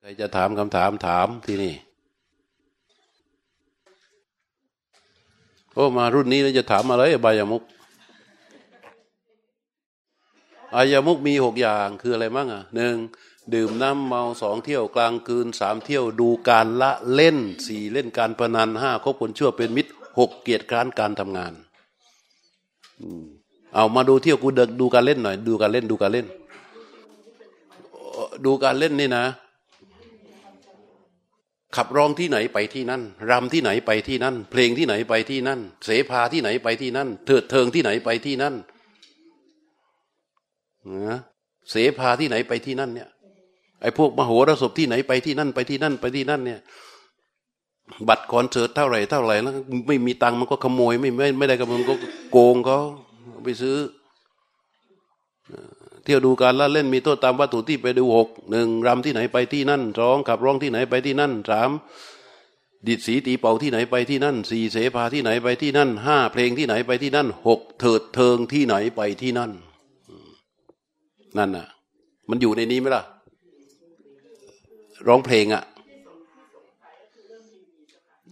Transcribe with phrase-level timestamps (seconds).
[0.00, 1.74] ใครจะถามคำถามถามที่นี่
[5.74, 7.62] โอ้มารุ่นนี้แล้วจะถามอะไรบายามุก
[10.74, 12.96] อายามุกมีหกอย่างคืออะไรบ้างอะหนึ่ง
[13.54, 21.52] ดื่มน้ำเมาสองเที่ยวกลางคืนสามเที่ยวดูการละเล่นสี่เล่นการพนันห้าคบคนชั่วเป็นมิตรหกเกียรติการการทำงาน
[23.74, 26.26] เอามาดูเที่ยวกูเดิกดูการเล่นหน่อย ดูการเล่นดูการเล่น
[28.44, 29.24] ดูการเล่นนี่นะ
[31.76, 38.54] ขับร้องที่ไหนไปที่นั่นรำที่ไหนไปที่นั่น เพลงที่ไหนไปที่นั่น เสภาที่ไหนไปที่นั่น เถิดเทิงที่ไหนไปที่นั่น
[41.08, 41.18] นะ
[41.70, 43.08] เสภาที่ไหนไปที่นั่นเนี่ย
[43.82, 46.60] ไอ้พวกมโหรสพที่ไหนไปที่นั่นไปที่นั่นไปที่นั่นเนี่ย
[48.08, 49.54] บัตรคอนเสิร์ตเท่าไหร่เท่าไหร่แล้ว
[49.88, 51.94] ไม่มีตังค์มันก็ขโมยไม่ไม่ไม่ได้ขโมยก็
[52.32, 52.78] โกงเขา
[53.44, 53.76] ไปซื้อ
[56.08, 61.70] เที่ยวดูการละเล่นมีโทษตามวัตถุที่ไปดูหกหนึ่งรำที่ไหนไปที่นั่นสองขับร้องที่ไหนไปที่นั่นสาม
[62.86, 69.50] ดิดสีตีเป่าที่ไหนไปที่นั่นสี่เสภาที่ไหนไปที่นั่นห้าเพลงที่ไหนไปที่นั่นหกเถิดเทิงที่ไหนไปที่นั่น
[71.38, 71.66] นั่นน่ะ
[72.28, 73.02] มันอยู่ในนี้ไหมล่ะ
[75.06, 75.62] ร้องเพลงอะ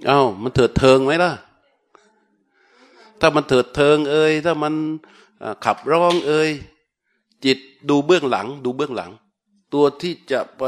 [0.06, 1.32] เอา้า มันเถิดเทิงไหมล่ะ
[3.20, 4.74] ถ้ามันเถิดเทิง เอ้ยถ้ามัน
[5.64, 6.50] ขับร้องเอ้ย
[7.44, 9.10] จิตดูเบื้องหลัง ดูเบื้องหลัง
[9.74, 10.62] ตัวที่จะไป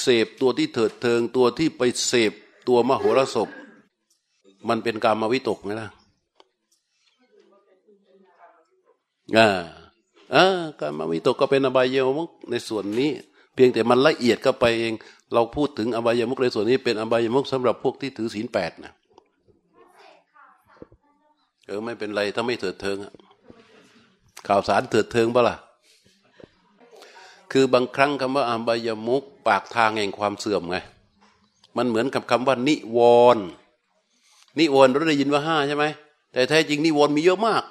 [0.00, 2.32] เสพตัวที่เถิดเทิง ตัวที่ไปเสพ
[2.68, 3.48] ตัวมโหรสพ
[4.68, 5.88] มันเป็นกรรมวิตกไหมล่ะ
[9.36, 9.48] อ่า
[10.34, 10.46] อ่า
[10.80, 13.10] การมวิตกก็เป็นอบายยมุกในส่วนนี้
[13.54, 14.94] เพียงแต่มันละเอียดก็ไปเอง
[15.32, 18.92] เราพูดถึงอบายมุกในส่วนนี้ เป็นอบายมุกสำหรับพวกที่ถือศีลแปดนะ
[21.66, 22.96] เออไม่เป็นไรถ้าไม่เถิดเทิง
[24.46, 25.56] ข่าวสารเถิดเทิงปะล่ะ
[27.52, 30.76] คือบางครั้งคำว่าอบายมุกปากทางแห่งความเสื่อมไง
[31.76, 32.98] มันเหมือนกับคำว่า นิว
[33.36, 33.44] รณ์
[34.58, 35.84] นิวรณ์เราได้ยินว่าห้าใช่ไหม
[36.32, 37.64] แต่แท้จริงนิวรณ์มีเยอะมาก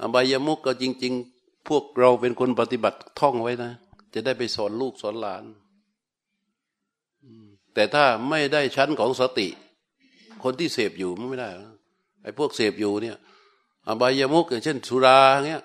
[0.00, 3.72] อบายมุกก็จริง ๆ พวกเราเป็นคนปฏิบัติท่องไว้นะ
[4.14, 5.44] จะได้ไปสอนลูกสอนหลาน
[7.74, 9.48] แต่ถ้าไม่ได้ชั้นของสติ
[10.42, 11.48] คนที่เสพอยู่ไม่ได้
[12.22, 13.16] ไอ้พวกเสพอยู่เนี่ย
[13.86, 15.62] อบายมุกอย่างเช่นสุราเงี้ย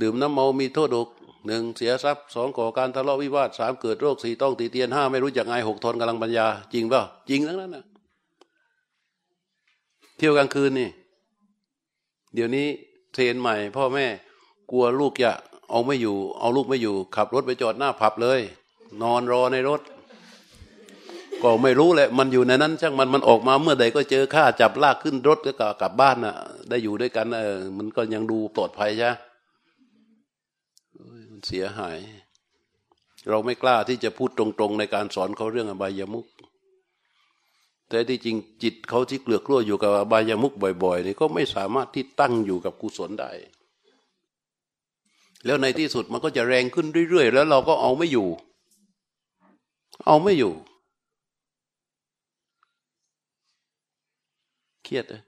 [0.00, 1.08] ดื่มน้ำเมามีโทษดก
[1.46, 7.84] หนึ่งเสียทรัพย์สองก่อการทะเลาะวิวาทสามเกิดโรคสี่ต้องตีเตียนห้าไม่รู้จักไงหกทนกำลังปัญญา จริงเปล่าจริงทั้งนั้นนะ
[10.16, 10.90] เที่ยวกลางคืนนี่
[12.34, 12.66] เดี๋ยวนี้
[13.12, 14.06] เทรนใหม่ พ่อแม่
[14.70, 15.32] กลัวลูกจะ
[15.70, 18.40] เอาไม่อยู่ เอาลูกไม่อยู่ ขับรถไปจอดหน้าผับเลย
[19.02, 19.80] นอนรอในรถ
[21.44, 26.34] ก็ไม่รู้แหละ มันอยู่ในนั้นช่างมันมันออกมาเมื่อใดก็เจอข้าจับลากขึ้นรถก็กลับบ้านน่ะ
[26.68, 29.10] ได้อยู่ด้วยกันเออมันก็ยังดูปลอดภัยใช่
[31.30, 31.98] มันเสียหาย
[33.28, 36.26] เราไม่กล้าที่จะพูดตรงๆในการสอนเขาเรื่องอบายามุก
[37.88, 43.30] แต่ที่จริงจิตเขาที่เกลือกลัวอยู่กับอบายามุกบ่อย ๆ นี่ก็ไม่สามารถที่ตั้งอยู่กับกุศลได้
[45.44, 48.28] แล้วในที่สุดมันก็จะแรงขึ้นเรื่อยๆ แล้วเราก็เอาไม่อยู่
[50.06, 50.54] เอาไม่อยู่
[54.84, 55.22] เครียดเลย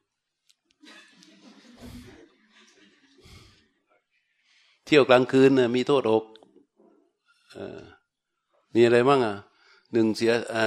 [4.86, 6.24] เที่ยวกลางคืนน่ยมีโทษอก
[8.74, 9.34] มีอะไรบ้างอะ
[9.92, 10.66] หนึ่งเสียอ่า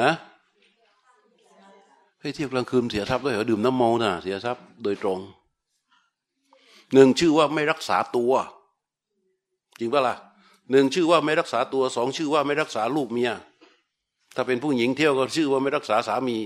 [0.00, 0.10] ฮะ
[2.20, 5.18] ให้ยเที่ยวกลางคืนเสียทรัพย์ด้วยเหรอดื่มน้ำเมาน่ะ เสียทรัพย์โดยตรง
[6.94, 8.32] หนึ่งชื่อว่าไม่รักษาตัว
[9.78, 10.16] จริงปะล่ะ
[10.70, 13.32] หนึ่งชื่อว่าไม่รักษาตัวสองชื่อว่าไม่รักษาลูกเมีย
[14.34, 16.38] ถ้าเป็นผู้หญิงเที่ยวก็ชื่อว่าไม่รักษาสามี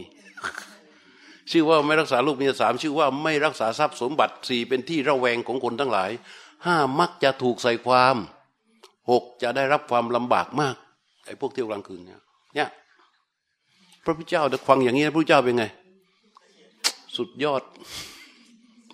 [1.51, 6.11] ชื่อว่าไม่รักษาลูกเมียสามชื่อว่าไม่รักษาทรัพย์สมบัติสี่เป็นที่ระแวงของคนทั้งหลาย
[6.67, 8.17] ห้ามักจะถูกใส่ความ
[9.11, 10.77] หกจะได้รับความลำบากมาก
[11.27, 12.21] ไอ้พวกเที่ยวกลางคืนเนี่ย
[12.55, 12.69] เนี่ย
[14.05, 15.65] พระพุทธเจ้าฟังอย่างนี้พระพุทธเจ้าเป็นไง
[17.17, 17.63] สุดยอด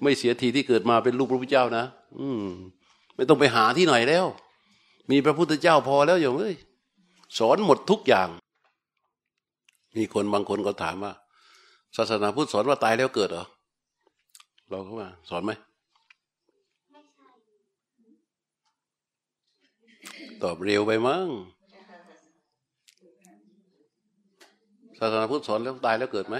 [0.02, 1.84] ไม่เสียทีที่เกิดมาเป็นลูกพระพุทธเจ้านะ
[2.18, 2.44] อืม
[3.16, 4.26] ไม่ต้องไปหาที่ไหนแล้ว
[5.10, 6.54] มีพระพุทธเจ้าพอแล้วอย่างเอ้ย
[7.38, 8.28] สอนหมดทุกอย่าง
[9.96, 11.12] มีคนบางคนก็ถามว่า
[11.96, 13.44] ศาสนาพุทธสอนว่าตายแล้วเกิดเหรอ
[14.70, 15.52] เราเข้ามาสอนไหม
[20.42, 21.26] ตอบเร็วไปมั้ง
[24.98, 26.36] ศาสนาพุทธสอนแล้วตายแล้วเกิดไหม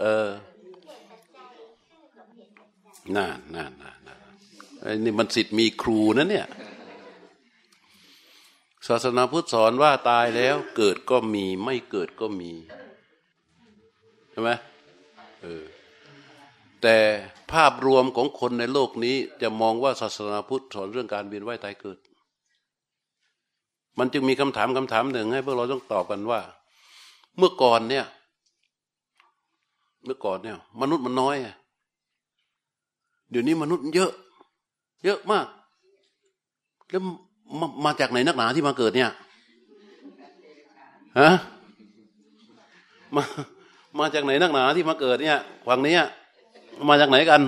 [0.00, 0.28] เออ
[3.16, 4.14] น่าน่าน่าน่า
[4.80, 6.46] ไอ้นี่มันสิทธิ์มีครูนะเนี่ย
[8.88, 12.52] ศาสนาพุทธสอนว่าตายแล้วเกิดก็มี ไม่เกิดก็มี
[14.40, 14.54] ช่ไหม
[15.42, 15.64] เออ
[16.82, 16.96] แต่
[17.52, 21.98] ภาพรวมของคนในโลกนี้จะมองว่าศาสนาพุทธสอนเรื่องการเวียนว่ายตายเกิด
[23.98, 26.40] มันจึงมีคำถามคำถามหนึ่งให้พวกเราต้องตอบกันว่า
[27.38, 28.04] เมื่อก่อนเนี่ย
[30.04, 31.36] เมื่อก่อนเนี่ย มนุษย์มันน้อย
[33.30, 34.12] เดี๋ยวนี้มนุษย์เยอะ
[35.04, 35.46] เยอะมาก
[36.90, 37.02] แล้ว
[37.60, 39.10] มามาจากไหนนักหนาที่มาเกิดเนี่ย
[41.20, 41.30] ฮะ
[43.16, 43.24] มา
[43.98, 45.96] มาจากไหนนักหนาที่มาเกิดเนี่ยฝั่งนี้
[46.88, 47.40] มาจากไหนกัน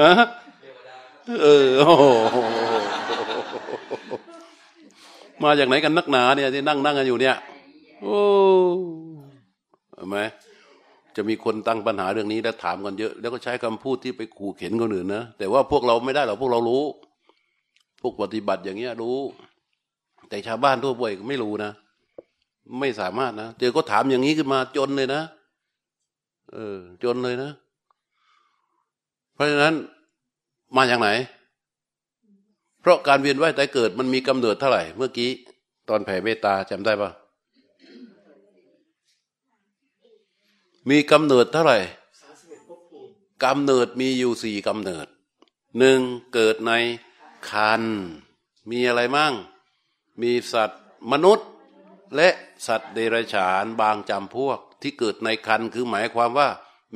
[0.00, 0.26] ฮะ
[1.42, 1.94] เออโอ้
[5.44, 7.36] มาจากไหนกันนักหนาเนี่ยที่นั่งนั่งกันอยู่เนี่ย
[8.02, 8.18] โอ้
[9.94, 10.16] เห็นไหม
[11.16, 16.82] จะมีคนตั้งปัญหาเรื่องนี้แล้วถามกันเยอะ แล้วก็ใช้คำพูดที่ไปขู่เข็นคนอื่นนะแต่ว่าพวกเราไม่ได้หรอกพวกเรารู้
[18.02, 19.18] พวกปฏิบัติอย่างเงี้ยรู้
[20.28, 21.72] แต่ชาวบ้านทั่วไปไม่รู้นะ
[22.78, 25.22] ไม่สามารถนะเจอก็ถามอย่างนี้ขึ้นมาจนเลยนะ
[26.52, 27.50] เออ จนเลยนะ
[29.34, 29.74] เพราะฉะนั้น
[30.76, 31.08] มาจากไหน
[32.80, 35.30] เพราะการเวียนว่ายตายเกิดมันมีกำเนิดเท่าไหร่ เมื่อกี้
[35.88, 37.10] ตอนแผ่เมตตาจำได้ปะ
[40.90, 41.78] มีกำเนิดเท่าไหร่
[43.44, 45.06] กำเนิดมีอยู่สี่กำเนิด
[45.78, 46.00] หนึ่ง
[46.34, 46.72] เกิดใน
[47.50, 47.82] คัน
[48.70, 49.32] มีอะไรมั่ง
[50.22, 50.82] มีสัตว์
[51.12, 51.48] มนุษย์
[52.16, 52.28] และ
[52.66, 56.48] สัตว์เดรัจฉานบางจำพวกที่เกิดในคันคือหมายความว่า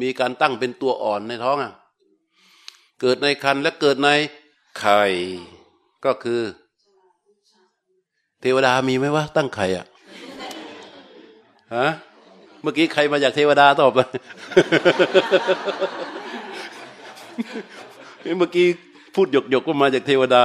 [0.03, 1.73] มีการตั้งเป็นตัวอ่อนในท้องอะ
[3.01, 4.09] เกิดในคันและเกิดใน
[4.79, 5.03] ไข่
[6.05, 6.41] ก็คือ
[8.41, 9.87] เทวดามีไหมวะตั้งไข่อะ
[11.77, 11.89] ฮะ
[12.63, 14.09] เมื่อกี้ใครมาจากเทวดาตอบเลย
[18.39, 18.67] เมื่อกี้
[19.15, 20.43] พูดหยกหยกก็มาจากเทวดา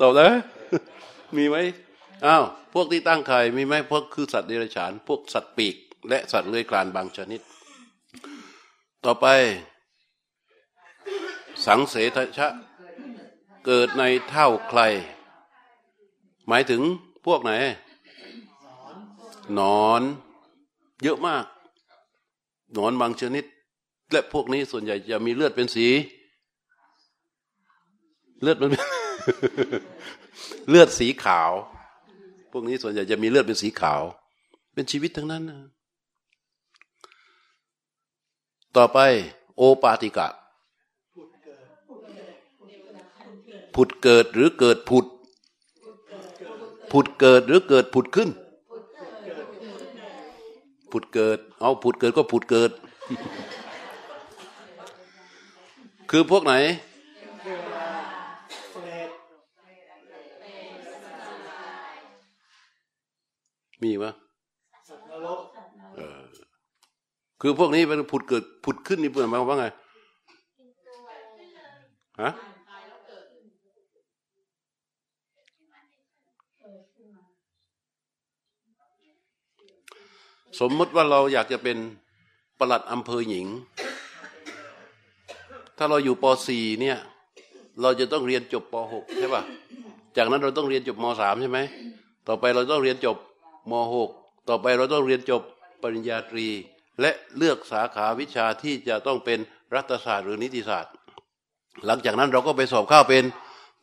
[0.00, 0.32] ตอบแล้ว
[1.36, 1.56] มีไหม
[2.26, 5.76] อ้าวพวกที่ตั้งไข่มีไหมพวกคือสัตว์เดรัจฉาน พวกสัตว์ปีก
[6.08, 7.40] และสัตว์เลื้อยคลานบางชนิด
[9.04, 9.26] ต่อไป
[11.66, 12.48] สังเสทชะ
[13.66, 14.80] เกิดในเท่าใคร
[16.48, 16.82] หมายถึง
[17.26, 17.52] พวกไหน
[19.58, 20.02] นอน
[21.02, 21.44] เยอะมาก
[22.74, 23.44] หนอนบางชนิด
[24.10, 25.86] และพวกนี้ส่วนใหญ่จะมีเลือดเป็นสี
[28.42, 28.70] เลือดมัน
[30.68, 31.52] เลือดสีขาว
[32.52, 34.02] พวกนี้ส่วนใหญ่จะมีเลือดเป็นสีขาว
[34.74, 35.60] เป็นชีวิตทั้งนั้นนะ
[38.76, 38.98] ต่อไป
[39.56, 40.28] โอปาติกะ
[43.74, 45.06] ผุดเกิดหรือเกิดผุด
[46.92, 48.30] ผุดเกิดหรือเกิดผุดขึ้น
[50.90, 52.70] ผุดเกิด เอาผุดเกิดก็ผุดเกิด
[56.10, 56.54] คือพวกไหน
[63.84, 64.12] มีปะ
[65.96, 66.20] เออ
[67.40, 69.66] คือพวกนี้เป็นผุดเกิดผุดขึ้นนี่เปล่าหมายความว่าไง
[72.22, 72.30] ฮะ
[80.60, 81.78] สมมติว่าเราอยากจะเป็น
[82.58, 83.46] ประหลัดอำเภอหญิง
[85.78, 86.98] ถ้าเราอยู่ป .4 เนี่ย
[87.82, 89.42] เราจะต้องเรียนจบป .6 ใช่ป่ะ
[90.16, 91.58] จากนั้นเราต้องเรียนจบม .3 ใช่ไหม
[92.28, 93.16] ต่อไปเราต้องเรียนจบ
[93.70, 93.72] ม
[94.10, 95.42] .6 ต่อไปเราต้องเรียนจบ
[95.82, 96.46] ปริญญาตรี
[97.00, 99.38] และเลือกสาขาวิชาที่จะต้องเป็น
[99.74, 100.92] รัฐศาสตร์หรือนิติศาสตร์
[101.86, 103.24] หลังจากนั้นเราก็ไปสอบเข้าเป็น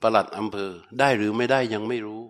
[0.01, 2.21] ประหลัดอำเภอได้หรือไม่ได้ยังไม่รู้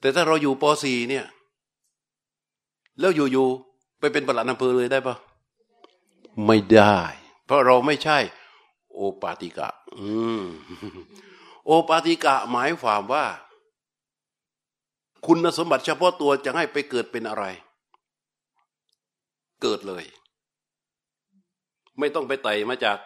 [0.00, 1.26] แต่ถ้าเราอยู่ป .4 เนี่ย
[3.00, 5.16] แล้วอยู่ๆไปเป็นประหลัดอำเภอเลยได้ปะ
[6.46, 6.98] ไม่ได้
[7.46, 8.18] เพราะเราไม่ใช่
[8.94, 10.10] โอปาติกะ อื
[10.40, 10.42] ม
[11.66, 13.24] โอปาติกะหมายความว่า
[15.26, 17.44] คุณสมบัติเฉพาะตัวจะให้ไปเกิดเป็นอะไร
[19.62, 20.04] เกิดเลย
[21.98, 22.98] ไม่ต้องไปไต่มาจาก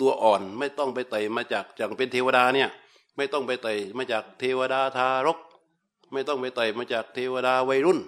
[0.00, 2.68] ตัวอ่อน ไม่ต้องไปไต่มาจากจากเป็นเทวดาเนี่ย
[3.16, 5.38] ไม่ต้องไปไต่มาจากเทวดาทารก
[6.12, 8.00] ไม่ต้องไปไต่มาจากเทวดาวัยรุ่น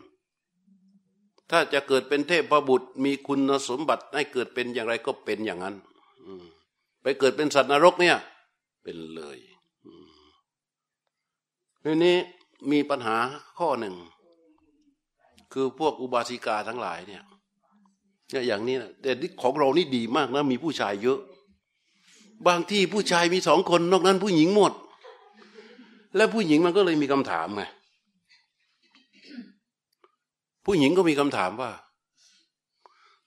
[1.50, 5.74] ถ้าจะเกิดเป็นเทพบุตรมีคุณสมบัติให้เกิดเป็นอย่างไรก็เป็นอย่างนั้น
[7.02, 8.16] ไปเกิดเป็นสัตว์นรกเนี่ย
[8.82, 9.38] เป็นเลย
[11.88, 12.16] ทีนี้
[12.72, 13.16] มีปัญหา
[13.58, 13.94] ข้อหนึ่ง
[15.52, 17.22] คือพวกอุบาสิกาทั้งหลายเนี่ย
[18.30, 19.10] เนี่ยอย่างนี้นะแต่
[19.42, 21.18] ของเรานี่ดีมากนะ มีผู้ชายเยอะ
[22.46, 24.72] บางที่ผู้ชายมีสองคนนอกนั้นผู้หญิงหมด
[26.16, 27.62] และผู้หญิงมันก็เลยมีคำถามไง
[30.66, 31.70] ผู้หญิงก็มีคำถามว่า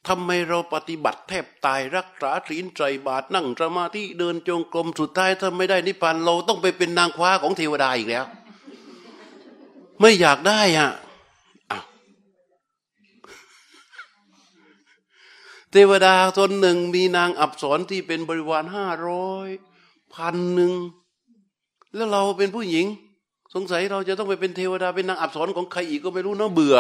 [0.08, 8.26] ทำไมเราปฏิบัติแทบตายรักษาศีลใจบาทนั่งสมาธิเดินจงกรมสุดท้ายถ้าไม่ได้นิพพานเราต้องไปเป็นนางคว้าของเทวดาอีกแล้ว
[10.00, 10.92] ไม่อยากได้อะ
[15.72, 19.48] เทวดาตนหนึ่งมีนางอับสรที่เป็นบริวารห้าร้อย
[20.14, 20.74] พันหนึ่ง
[21.96, 22.86] แล้วเราเป็นผู้หญิง
[23.54, 26.78] สงสัยเราจะต้องไปเป็นเทวดาเป็นนางอับสรของใครอีกก็ไม่รู้เนาะเบื่อ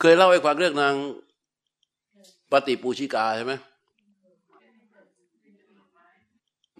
[0.00, 0.94] เคยเล่าให้ฟังเรื่องนาง
[2.52, 3.54] ปฏิปูชิกาใช่ไหม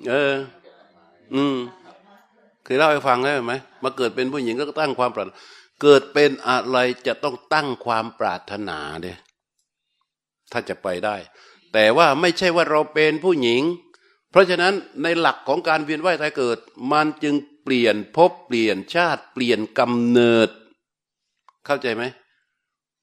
[0.09, 0.35] เออ
[1.35, 1.57] อืม
[2.75, 5.37] ยเล่าให้ฟังได้ไหมมาเกิดเป็นผู้หญิงก็ตั้งความปรารถนา
[5.83, 9.13] เกิดเป็นอะไรจะต้องตั้งความปรารถนาเด้
[10.53, 11.17] ถ้าจะไปได้
[11.73, 13.63] แต่ว่าไม่ใช่ว่าเราเป็นผู้หญิง
[14.31, 16.59] เพราะฉะนั้นในหลักของการเวียนว่ายตายเกิด
[16.93, 20.49] มันจึงเปลี่ยนภพเปลี่ยนชาติ เปลี่ยนกำเนิด
[21.67, 22.05] เข้าใจไหม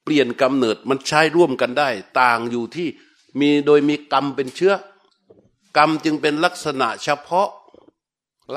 [0.03, 1.89] เปลี่ยนกำเนิดมันใช้ร่วมกันได้
[2.21, 2.87] ต่างอยู่ที่
[3.39, 4.73] มีโดยมีกรรมเป็นเชื้อ
[5.77, 7.49] กรรมจึงเป็นลักษณะเฉพาะ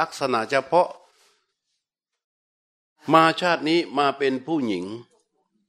[0.01, 0.89] ลักษณะเฉพาะ
[3.13, 4.85] มาชาตินี้มาเป็นผู้หญิง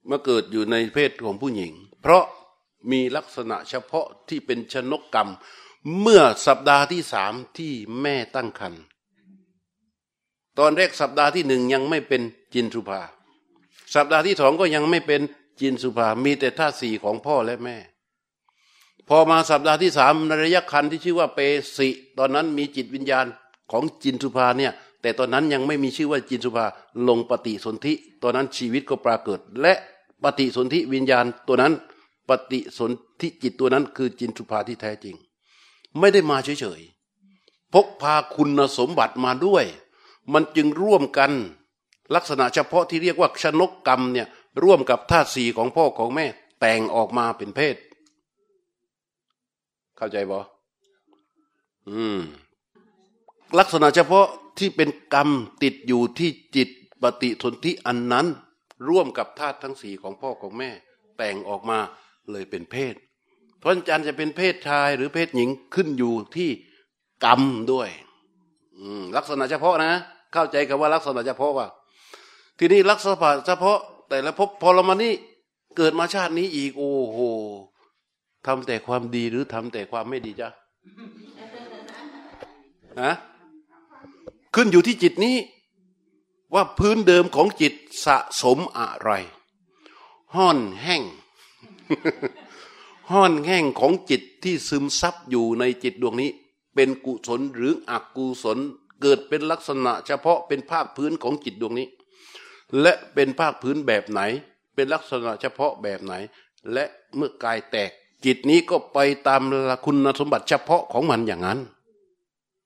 [0.10, 1.72] มาเกิดอยู่ในเพศของผู้หญิง
[2.02, 2.26] เพราะ
[2.92, 5.30] มีลักษณะเฉพาะที่เป็นชนกกรรม
[6.00, 8.82] เมื่อสัปดาห์ที่สามที่แม่ตั้งครรภ์
[10.60, 12.22] ตอนแรกสัปดาห์ที่หนึ่งยังไม่เป็น
[12.54, 13.02] จินสุภา
[13.96, 15.22] สัปดาห์ที่สองก็ยังไม่เป็น
[15.60, 17.78] จินสุภา มีแต่ท่าสี่ของพ่อและแม่
[19.10, 21.40] พอมาสัปดาห์ที่สามในระยะคันที่ชื่อว่าเป
[21.78, 23.26] สิ ตอนนั้นมีจิตวิญญาณ
[23.72, 24.74] ของจินสุภาเนี่ย
[25.04, 26.66] แต่ตอนนั้นยังไม่มีชื่อว่าจินสุภา
[27.08, 29.74] ลงปฏิสนธิตอนนั้นชีวิตก็ปรากฏ และ
[30.24, 31.74] ปฏิสนธิวิญญาณตัวนั้น
[32.30, 32.92] ปฏิสน
[33.22, 35.16] ธิจิตตัวนั้น คือจินสุภาที่แท้จริง
[36.00, 39.66] ไม่ได้มาเฉยๆพกพาคุณสมบัติมาด้วย
[40.34, 41.32] มันจึงร่วมกัน
[42.16, 44.28] ลักษณะเฉพาะที่เรียกว่าชนกกรรมเนี่ย
[44.64, 46.26] ร่วมกับธาตุสีของพ่อของแม่
[46.60, 47.76] แต่งออกมาเป็นเพศ
[49.98, 50.40] เข้าใจบ่
[51.90, 52.20] อืม
[53.60, 54.28] ลักษณะเฉพาะ
[54.60, 55.30] ที่เป็นกรรม
[55.64, 56.70] ติดอยู่ที่จิต
[57.02, 58.28] ปฏิสนธิอันนั้น
[58.90, 60.70] ร่วมกับธาตุทั้งสี่ของพ่อของแม่
[61.18, 61.78] แต่งออกมา
[62.32, 62.96] เลยเป็นเพศ
[63.60, 66.50] เพราะจันจะเป็นเพศชายหรือเพศหญิงขึ้นอยู่ที่
[67.26, 67.42] กรรม
[67.72, 67.90] ด้วย
[69.18, 69.94] ลักษณะเฉพาะนะ
[70.34, 71.68] เข้าใจกับว่าลักษณะเฉพาะว่า
[72.60, 73.80] ทีนี้ลักษณะเฉพาะ
[74.10, 75.14] แต่ละพบพอเรามานี่
[75.78, 77.20] เกิดมาชาตินี้อีก โอ้โห
[78.48, 80.50] ทำแต่ความดีหรือทำแต่ความไม่ดีจ้ะ
[83.02, 83.14] ฮะ
[84.56, 85.36] ขึ้นอยู่ที่จิตนี้
[86.54, 87.74] ว่าพื้นเดิมของจิต
[88.06, 89.12] สะสมอะไร
[90.36, 91.04] ห้อนแห้ง
[93.12, 96.32] ห้อนแห้งของจิตที่ซึมซับอยู่ในจิตดวงนี้
[96.76, 98.58] เป็นกุศลหรืออกุศล
[99.02, 101.88] เกิดเป็นลักษณะ เฉพาะเป็นภาคพื้นของจิตดวงนี้
[102.82, 104.22] และเป็นภาคพื้นแบบไหน
[104.76, 106.14] เป็นลักษณะเฉพาะแบบไหน
[106.74, 107.92] และเมื่อกายแตก
[108.26, 109.42] จิตนี้ก็ไปตาม
[109.86, 111.60] คุณสมบัติเฉพาะของมันอย่างนั้น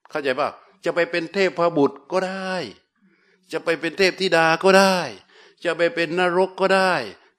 [0.10, 0.50] เข้าใจป่ะ
[0.88, 2.54] จะไปเป็นเทพพบุตรก็ได้
[3.52, 4.98] จะไปเป็นเทพธิดาก็ได้
[5.64, 6.94] จะไปเป็นนรกก็ได้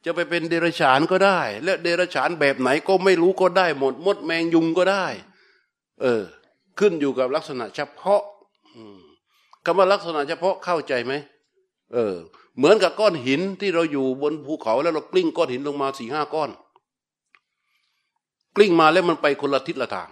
[0.05, 5.07] จะไปเป็นเดรัจฉานก็ได้ และเดรัจฉานแบบไหนก็ไม่รู้ก็ได้หมดมดแมงยุงก็ได้
[6.02, 6.23] เออ
[6.78, 8.23] ขึ้นอยู่กับลักษณะเฉพาะ
[9.64, 11.12] คำว่าลักษณะเฉพาะเข้าใจไหม
[11.95, 12.14] เออ
[12.57, 16.50] เหมือนกับก้อนหินที่เราอยู่บนภูเขาแล้วเรากลิ้งก้อนหินลงมาสี่ห้าก้อน
[18.57, 20.09] กลิ้งมาแล้วมันไปคนละทิศละทาง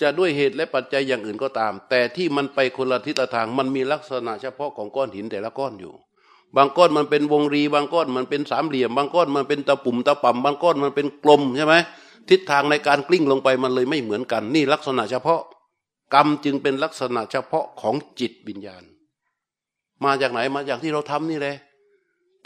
[0.00, 5.94] จะด้วยเหตุและปัจจัยอย่างอื่นก็ตาม แต่ที่มันไปคนละทิศทางมันมีลักษณะเฉพาะของก้อนหินแต่ละก้อนอยู่
[6.56, 11.74] บางก้อนมันเป็นวงรี บางก้อนมันเป็นสามเหลี่ยม บางก้อนมันเป็นตะปุ่มตะป่ำบางก้อนมันเป็นกลมใช่ไหม
[12.28, 15.40] ทิศทางในการกลิ้งลงไปมันเลยไม่เหมือนกัน นี่ลักษณะเฉพาะ
[16.14, 18.84] กรรมจึงเป็นลักษณะเฉพาะของจิตวิญญาณ
[20.04, 21.56] มาจากไหนมาจากที่เราทำนี่แหละ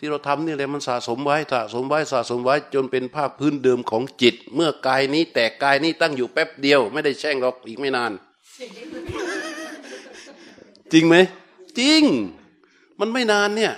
[0.02, 8.12] ที่เราทำนี่แหละมันสะสมไว้สะสมไว้สะสมไว้ จนเป็นภาคพื้นเดิมของจิต เมื่อกายนี้แตกกายนี้ตั้งอยู่แป๊บเดียว ไม่ได้แช่งหรอกอีกไม่นาน
[10.92, 11.16] จริงไหม
[11.78, 12.02] จริง
[13.00, 13.72] มันไม่นานเนี่ย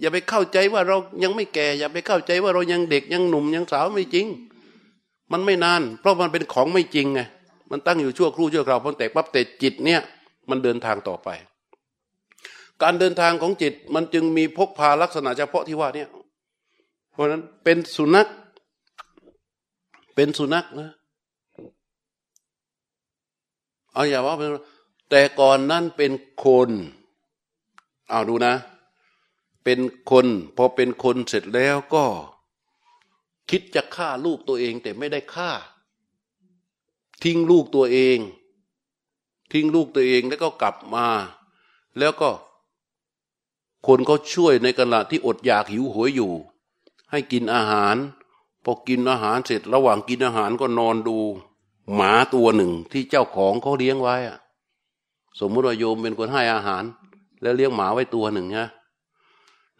[0.00, 4.26] อย่าไปเข้าใจว่าเรายังไม่แก่ อย่าไปเข้าใจว่าเรายังเด็กยังหนุ่มยังสาวไม่จริง
[5.32, 7.20] มันไม่นาน เพราะมันเป็นของไม่จริงไง
[7.70, 10.00] มันตั้งอยู่ชั่วครู่ชั่วคราวพอแตกปั๊บแต่จิตเนี่ย
[10.50, 11.28] มันเดินทางต่อไป
[12.82, 16.08] การเดินทางของจิตมันจึงมีพกพาลักษณะเฉพาะที่ว่าเนี่ย
[17.12, 18.28] เพราะนั้นเป็นสุนัข
[20.14, 20.90] เป็นสุนัขนะ
[23.92, 24.48] เอาอย่าว่าเป็น
[25.10, 26.12] แต่ก่อนนั้นเป็น
[26.44, 26.70] คน
[28.08, 28.54] เอาดูนะ
[29.64, 29.78] เป็น
[30.10, 32.04] คนพอเป็นคนเสร็จแล้วก็
[33.50, 35.50] คิดจะฆ่าลูกตัวเองแต่ไม่ได้ฆ่า
[37.22, 38.18] ทิ้งลูกตัวเอง
[39.52, 41.06] ทิ้งลูกตัวเองแล้วก็กลับมา
[41.98, 42.30] แล้วก็
[43.86, 46.32] คนเขาช่วยในขณะที่อดอยากหิวโหยอยู่
[47.10, 47.96] ให้กินอาหาร
[48.64, 51.16] พอกินอาหารเสร็จระหว่างกินอาหารก็นอนดู
[51.94, 54.38] หมาตัวหนึ่งที่เจ้าของเขาเลี้ยงไว้อะ
[55.40, 56.84] สมมติว่าโยมเป็นคนให้อาหาร
[57.42, 58.68] แล้วเลี้ยงหมาไว้ตัวหนึ่งนะ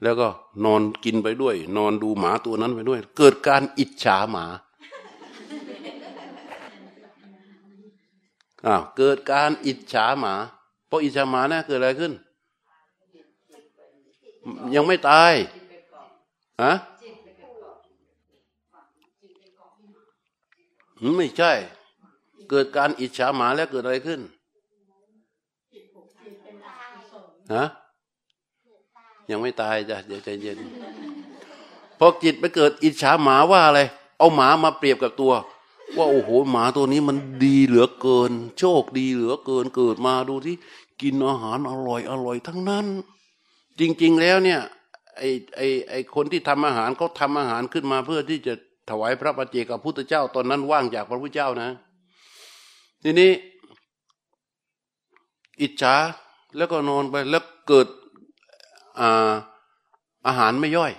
[0.03, 0.29] แล้วก็
[0.65, 4.45] นอนกินไปด้วย นอนดูหมาตัวนั้นไปด้วย เกิดการอิจฉาหมา
[8.67, 10.35] อ้าวเกิดการอิจฉาหมา
[10.87, 12.13] เพราะอิจฉาหมานี่ยเกิดอะไรขึ้น
[14.75, 15.33] ยังไม่ตาย
[16.63, 16.73] ฮะ
[21.17, 21.53] ไม่ใช่
[22.51, 24.21] เกิดการอิจฉาหมาแล้วเกิดอะไรขึ้น
[27.55, 27.65] ฮะ
[29.31, 30.59] ยังไม่ตายจ้ะเดี๋ยวใจเย็น
[31.99, 33.81] พอจิตไปเกิดอิจฉาหมาว่าอะไร
[34.19, 35.33] เอาหมามาเปรียบกับตัว
[35.97, 40.57] ว่าโอ้โหหมาตัวนี้มันดีเหลือเกิน โชคดีเหลือเกินเกิดมาดูที่
[41.03, 42.87] กินอาหารอร่อยอร่อยทั้งนั้น
[43.81, 44.61] จริง ๆ แล้วเนี่ย
[45.17, 45.23] ไอ
[45.57, 48.55] ไอไอคนที่ทำอาหารเขาทาอาหารขึ้นมาเพื่อที่จะ
[48.91, 51.71] ถวายพระปัจเจกับพุทธเจ้าตอนนั้นว่างจากพระพุทธเจ้านะ
[53.03, 53.31] ทีนี้
[55.61, 55.95] อิจฉา
[56.57, 57.89] แล้วก็นอนไปแล้วเกิด
[59.01, 59.33] อา
[60.27, 60.93] อาหารไม่ย่อย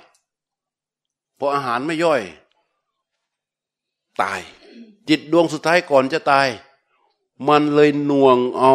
[1.40, 2.22] พออาหารไม่ย่อย
[4.22, 4.40] ตาย
[5.10, 6.48] จิตดวงสุดท้ายก่อนจะตาย
[7.48, 8.74] มันเลยน่วงเอา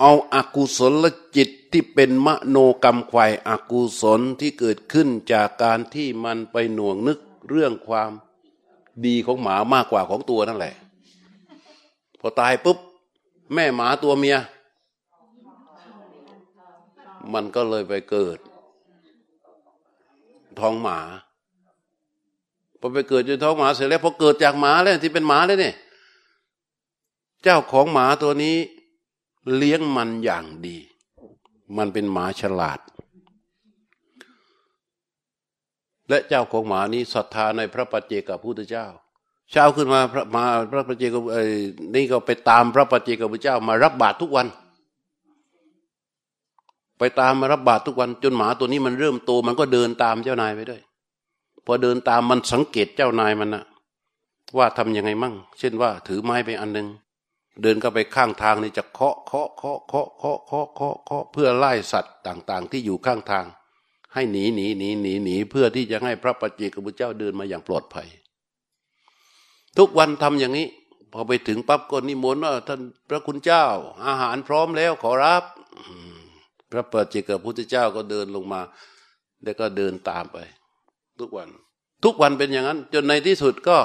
[0.00, 1.04] เอาอากุศล
[1.36, 8.10] จิตที่เป็นมโนกรรมควายอากุศลที่เกิดขึ้นจากการที่มันไปหน่วงนึกเรื่องความ
[9.06, 10.74] ดีของหมามากกว่าของตัวนั่นแหละ
[12.20, 12.78] พอตายปุ๊บ
[13.54, 14.38] แม่หมาตัวเมีย
[17.32, 18.38] มันก็เลยไปเกิด
[20.60, 20.98] ท้องหมา
[22.78, 25.74] พอไปเกิดในท้องหมาเสร็จแล้วพอเกิดจากหมาแล้วที่เป็นหมาแล้วเนี่ย
[27.42, 28.56] เจ้าของหมาตัวนี้
[29.56, 30.76] เลี้ยงมันอย่างดี
[31.76, 32.80] มันเป็นหมาฉลาด
[36.08, 38.86] และเจ้าของหมานี้ศรัทธาในพระปัจเจกพุทธเจ้า
[39.50, 41.16] เช้าขึ้นมาพระมาพระปัจเจก
[41.94, 44.46] นี่ก็ไปตามพระปัจเจกพุทธเจ้ามารับบาตรทุกวัน
[46.98, 50.80] ไปตามมารับบาตรทุกวันจนหมาตัวนี้มันเริ่มโตมันก็เดินตามเจ้านายไปด้วย
[51.66, 53.64] พอเดินตามมันสังเกตเจ้านายมันนะ
[54.58, 56.86] ว่าทํำยังไงมั่ง เช่นว่า ถือไม้ไปอันหนึ่ง
[57.62, 63.46] เดินก็ไปข้างทางนี่จะเคาะเคาะเคาะเคาะเคาะเคาะเคาะเคาะเพื่อไล่สัตว์ต่างๆ ที่อยู่ข้างทาง
[64.14, 68.08] ให้หนีหนีหนีหนีหนีเพื่อที่จะให้พระปัจเจกพุทธเจ้าเดินมาอย่างปลอดภัย
[69.78, 70.66] ทุกวันทำอย่างนี้
[71.12, 73.64] พอไปถึงปั๊บก็นิมนต์ว่าท่านพระคุณเจ้า
[74.06, 75.44] อาหารพร้อมแล้วขอรับ
[76.70, 78.60] พระปัจเจกพุทธเจ้าก็เดินลงมา
[79.42, 80.38] แล้วก็เดินตามไป
[81.20, 81.48] ทุกวัน
[82.04, 83.78] ทุกวันเป็นอย่างนั้น จนในที่สุดก็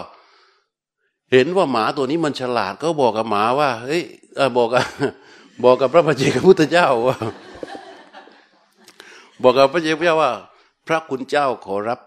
[1.32, 4.04] เห็นว่าหมาตัวนี้มันฉลาดก็บอกกับหมาว่า เฮ้ย
[4.58, 4.84] บอกกับ
[5.64, 7.18] บอกกับพระปัจเจกพุทธเจ้าว่า
[9.42, 10.32] บอกกับพระเจ้าว่า
[10.88, 12.00] พระคุณเจ้าขอรับ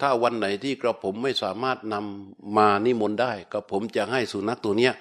[0.00, 4.92] ถ้าวันไหนที่กระผมไม่สามารถนำมานิมนต์ได้กระผมจะให้สุนัขตัวเนี้ย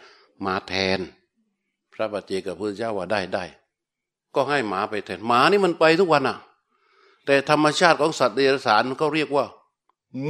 [0.45, 1.00] มาแทน
[1.93, 3.43] พระปัจเจกพุทธเจ้าว่าได้ได้
[4.36, 6.38] ก็ให้หมาไปแทนหมานี่มันไปทุกวันอะ
[7.26, 9.45] แต่ธรรมชาติของสัตว์เดรัจฉานเขาเรียกว่า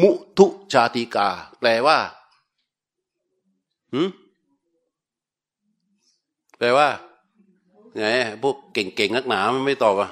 [0.01, 1.97] มุทุชาติกา แปลว่า
[3.95, 4.09] หืม
[6.57, 6.87] แปลว่า
[7.97, 8.03] ไง
[8.41, 10.09] พวกเก่งๆนักหนามันไม่ตอบอะ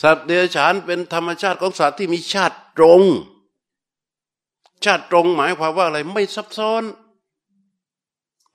[0.00, 3.02] สัตว์เดรัจฉานเป็นธรรมชาติของสัตว์ที่มีชาติตรง
[4.84, 6.82] ชาติตรงหมายความว่าอะไรไม่ซับซ้อน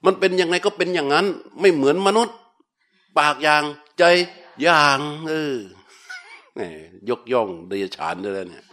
[0.04, 1.26] มันเป็นยังไงก็เป็นอย่างนั้น
[1.60, 2.36] ไม่เหมือนมนุษย์
[3.18, 3.62] ปากอย่าง
[3.98, 4.02] ใจ
[4.62, 5.56] อย่าง เออ
[6.54, 6.60] แหม
[7.08, 8.64] ยกย่องเดชฉานด้วยเนี่ย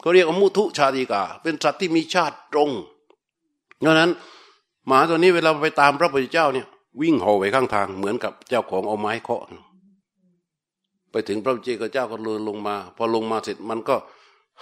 [0.00, 2.70] เขาเรียกว่ามุทุชาติกา เป็นสัตว์ที่มีชาติตรง
[3.78, 4.10] เพราะนั้น
[4.86, 6.66] หมาตัวนี้เวลาไปตามพระพุทธเจ้าเนี่ย
[7.00, 9.42] วิ่งห่อไปข้างทางเหมือนกับเจ้าของเอาไม้เคาะ
[11.10, 13.96] ไปถึงพระเจ้าเจ้าก็เดินลงมา พอลงมาเสร็จมันก็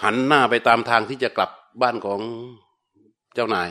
[0.02, 2.20] หันหน้าไปตามทางที่จะกลับบ้านของ
[3.34, 3.70] เจ้านาย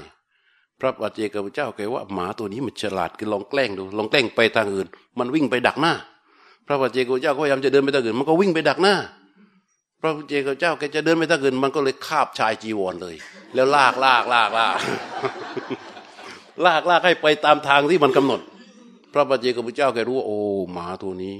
[0.80, 4.88] พระปัจเจกพระเจ้าแกว่าหมาตัวนี้มันฉลาดก็ลองแกล้งดู ลองแกล้งไปทางอื่น
[5.19, 5.93] มันวิ่งไปดักหน้า
[6.67, 8.95] พระปัจเจกพระเจ้าก็พยายามจะเดินไปทางอื่น มันก็วิ่งไปดักหน้า
[10.00, 13.16] พระปัจเจกพระเจ้าแกจะเดินไปทางอื่นมันก็เลยคาบชายจีวรเลย
[13.54, 14.76] แล้วลากลากลากลาก
[16.66, 18.42] ลากลากให้ไปตามทางที่มันกำหนด
[19.14, 20.38] พระปัจเจกพระเจ้าแกรู้ว่าโอ้
[20.74, 21.36] หมาตัวนี้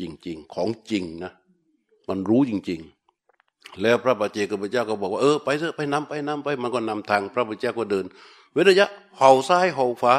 [0.00, 1.32] จริง ๆ ของจริงนะ
[2.08, 2.80] มันรู้จริง
[3.30, 8.04] ๆ แล้วพระปัจเจกพุทธเจ้าก็บอกว่าเออไปเถอะไปนำไปนำไป มันก็นำทาง พระพุทธเจ้าก็เดิน
[8.52, 10.14] เว้นระยะเห่าซ้ายเห่าขวา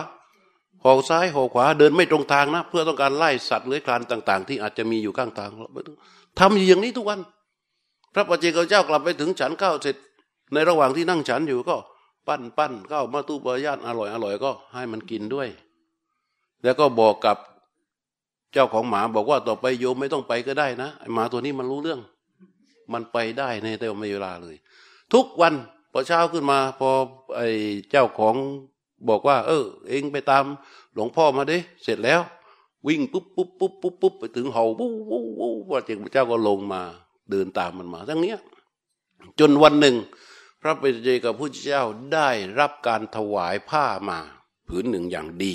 [0.83, 5.49] ห่าซ้ายห่าขวาเดินไม่ตรงทางนะ เพื่อต้องการไล่สัตว์เลื้อยคลานต่าง ๆ ที่อาจจะมีอยู่ข้างทาง
[6.39, 7.19] ทำอย่างนี้ทุกวัน
[8.13, 9.95] พระปัจเจกเจ้ากลับไปถึงฉันข้าวเสร็จ
[10.53, 11.75] ในระหว่างที่นั่งฉันอยู่ก็
[12.27, 15.47] ปั้นปั้นข้าวมาตู้ปยาตอร่อยอร่อยก็ให้มันกินด้วย
[16.63, 17.37] แล้วก็บอกกับ
[18.53, 21.99] เจ้าของหมาบอกว่าต่อไปโยมไม่ต้องไปก็ได้นะหมาตัวนี้มันรู้เรื่อง
[22.93, 24.55] มันไปได้ในแต่ไม่เวลาเลย
[25.13, 25.53] ทุกวัน
[25.91, 26.89] พอเช้าขึ้นมาพอ
[27.35, 27.47] ไอ้
[27.91, 28.35] เจ้าของ
[29.09, 30.43] บอกว่า เออ เองไปตาม
[30.93, 32.21] หลวงพ่อมาดิเสร็จแล้ว
[32.87, 36.81] วิ่งปุ๊บปุ๊บปุ๊บปุ๊บปุ๊บไปถึงเห่าปุ๊บปุ๊บปุ๊บพระเจ้าเจ้าก็ลงมา
[37.31, 38.37] เดินตามมันมา ทั้งเนี้ย
[39.39, 39.95] จนวันหนึ่ง
[40.61, 44.19] พระปิเจกับพระเจ้าได้รับการถวายผ้ามา
[44.67, 45.53] ผืนหนึ่งอย่างดี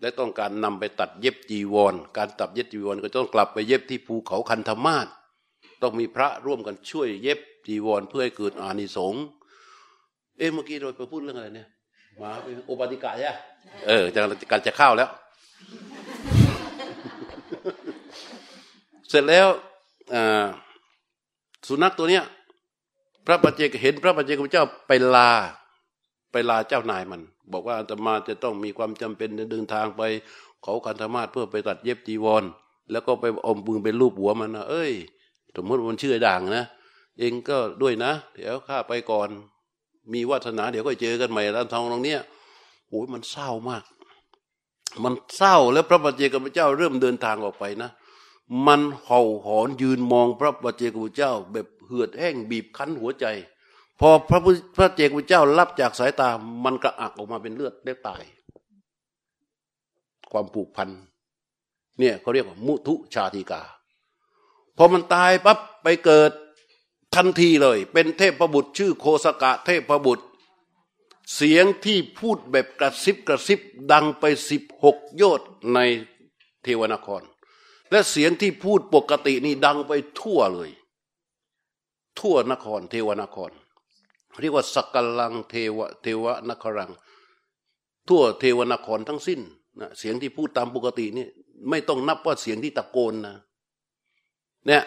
[0.00, 5.06] และต้องการนำไปตัดเย็บจีวร การตัดเย็บจีวรก็ต้องกลับไปเย็บที่ภูเขาคันธมาศ
[5.82, 9.22] ต้องมีพระร่วมกันช่วยเย็บจีวรเพื่อให้เกิดอานิสงส์
[10.38, 11.68] เอ๊ะเมื่อกี้เราไปพูดเรื่องอะไรเนี่ย
[12.20, 12.30] มา
[12.70, 13.32] อุปติกะใช่
[13.86, 15.10] เออจะการจะเข้าแล้ว
[19.08, 19.48] เสร็จแล้ว
[21.68, 22.24] สุนัขตัวเนี้ย
[23.26, 25.30] พระปัจเจกเห็นพระปัจเจกพระเจ้าไปลา
[26.32, 30.02] ไปลาเจ้านายมัน บอกว่าอาตมาจะต้องมีความจำเป็นเดินทางไป
[30.62, 32.44] เขาคันธมาศเพื่อไปตัดเย็บจีวร
[32.90, 34.92] แล้วก็ไปอมมือเป็นรูปหัวมันนะเอ้ย
[35.56, 36.64] สมมติมันชื่อด่างนะ
[37.18, 39.28] เองก็ด้วยนะ เดี๋ยวข้าไปก่อน
[40.12, 42.20] มีวาสนาเดี๋ยวก็เจอกันใหม่ร้านทองตรงเนี้ย
[42.88, 43.84] โอ้ยมันเศร้ามาก
[45.04, 47.90] มันเศร้าแล้วพระบัจเจกพระเจ้าเริ่มเดินทางออกไปนะ
[48.66, 53.26] มันเห่าหอนยืนมองพระบัจเจกพระเจ้า แบบเหือดแห้งบีบคั้นหัวใจ
[54.00, 54.40] พอพระ
[54.76, 56.28] พระเจกพระเจ้ารับจากสายตา
[56.64, 58.22] มันกระอักออกมาเป็นเลือดได้ตาย
[60.32, 60.88] ความผูกพัน
[61.98, 63.62] เนี่ยเขาเรียกว่ามุทุชาติกา
[64.76, 66.30] พอมันตายปั๊บไปเกิด
[67.14, 70.24] ทันทีเลย เป็นเทพประบุตรชื่อโคสกะเทพบุตร
[71.34, 73.60] เสียงที่พูดแบบกระซิบกระซิบ
[73.92, 75.78] ดังไปสิบหกโยชน์ใน
[76.62, 77.22] เทวนคร
[77.90, 80.70] และเสียงที่พูดปกตินี่ดังไปทั่วเลย
[82.20, 83.50] ทั่วนคร เทวนคร
[84.40, 86.90] เรียกว่าสักลังเทวเทวนครัง
[88.08, 89.40] ทั่วเทวนครทั้งสิ้น
[89.80, 91.26] นะเสียงที่พูดตามปกตินี่
[91.70, 93.36] ไม่ต้องนับว่าเสียงที่ตะโกนนะ
[94.66, 94.82] เนี่ย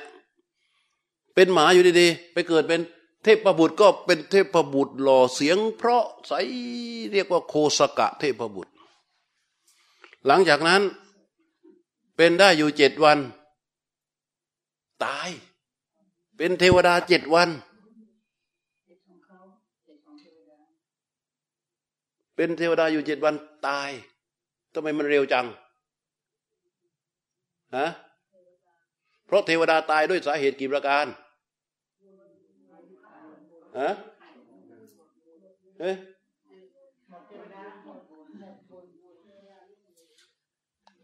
[1.33, 2.81] เป็นหมาอยู่ดีๆ ไปเกิดเป็น
[3.23, 6.33] เทพบุตรก็เป็นเทพบุตรหล่อเสียง เพราะใส
[7.11, 8.73] เรียกว่าโคสกะเทพบุตร
[10.25, 10.81] หลังจากนั้น
[12.21, 13.19] เป็นได้อยู่เจ็ดวัน
[15.05, 15.29] ตาย
[16.37, 17.49] เป็นเทวดาเจ็ดวัน
[22.35, 23.35] เป็นเทวดาอยู่เจ็ดวัน
[23.67, 23.89] ตาย
[24.73, 25.45] ทำไมมันเร็วจัง
[27.77, 27.87] ฮะ
[29.25, 31.05] เพราะเทวดาตายด้วยสาเหตุกี่ประการ
[33.79, 33.89] ฮะ
[35.79, 35.95] เอ๊ะ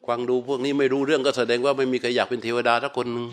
[0.08, 3.28] ฟังดูพวกนี้ไม่รู้เรื่องก็แสดงว่าไม่มีใครอยากเป็นเทวดาทักคนหนึ่ง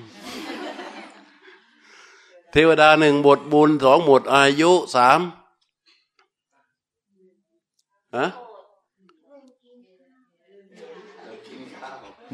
[2.53, 5.21] เทวดาหนึ่งบทบุญสองหมดอายุสาม
[8.17, 8.27] ฮะ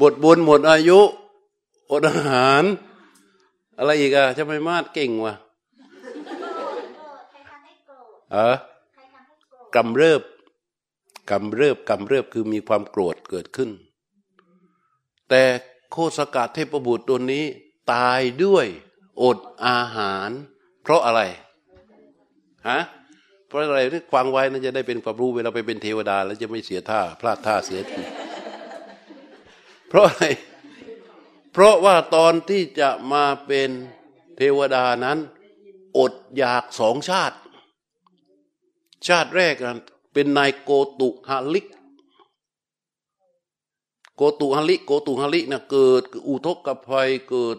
[0.01, 0.99] บทบุญหมดอายุ
[1.91, 2.63] อดอาหาร
[3.77, 5.33] อะไรอีกอะจะไม่มาดเก่งวะ
[8.31, 8.55] เออ
[9.75, 10.21] กำเริบ
[11.31, 13.69] กำเริบกำเริบคือมีความโกรธเกิดขึ้น
[15.29, 15.43] แต่
[15.91, 17.45] โคสกาเทพบุตรตัวนี้
[17.93, 18.65] ตายด้วย
[19.23, 20.29] อดอาหาร
[20.83, 21.21] เพราะอะไร
[22.69, 22.79] ฮะ
[23.47, 28.01] เพราะอะไรที่ฟังไว้น่าจะได้เป็นความรู้เวลาไปเป็นเทวดา แล้วจะไม่เสียท่า พลาดท่าเสียที
[29.87, 30.25] เพราะอะไร
[31.53, 33.69] เพราะว่าตอนที่จะมาเป็น
[34.37, 35.17] เทวดานั้น
[35.97, 37.37] อดอยากสองชาติ
[39.07, 39.53] ชาติแรก
[40.13, 41.65] เป็นนายโกตุฮาลิก
[44.21, 47.57] โกตุฮลิโกตุฮลิเนะเกิดอุทกภัย เกิด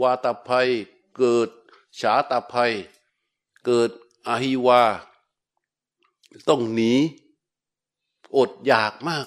[0.00, 0.68] วาตภัย
[1.16, 1.48] เกิด
[2.00, 2.72] ฉาตภัย
[3.64, 3.90] เกิด
[4.26, 4.82] อาหิวา
[6.48, 6.92] ต้องหนี
[8.36, 9.26] อดอยากมาก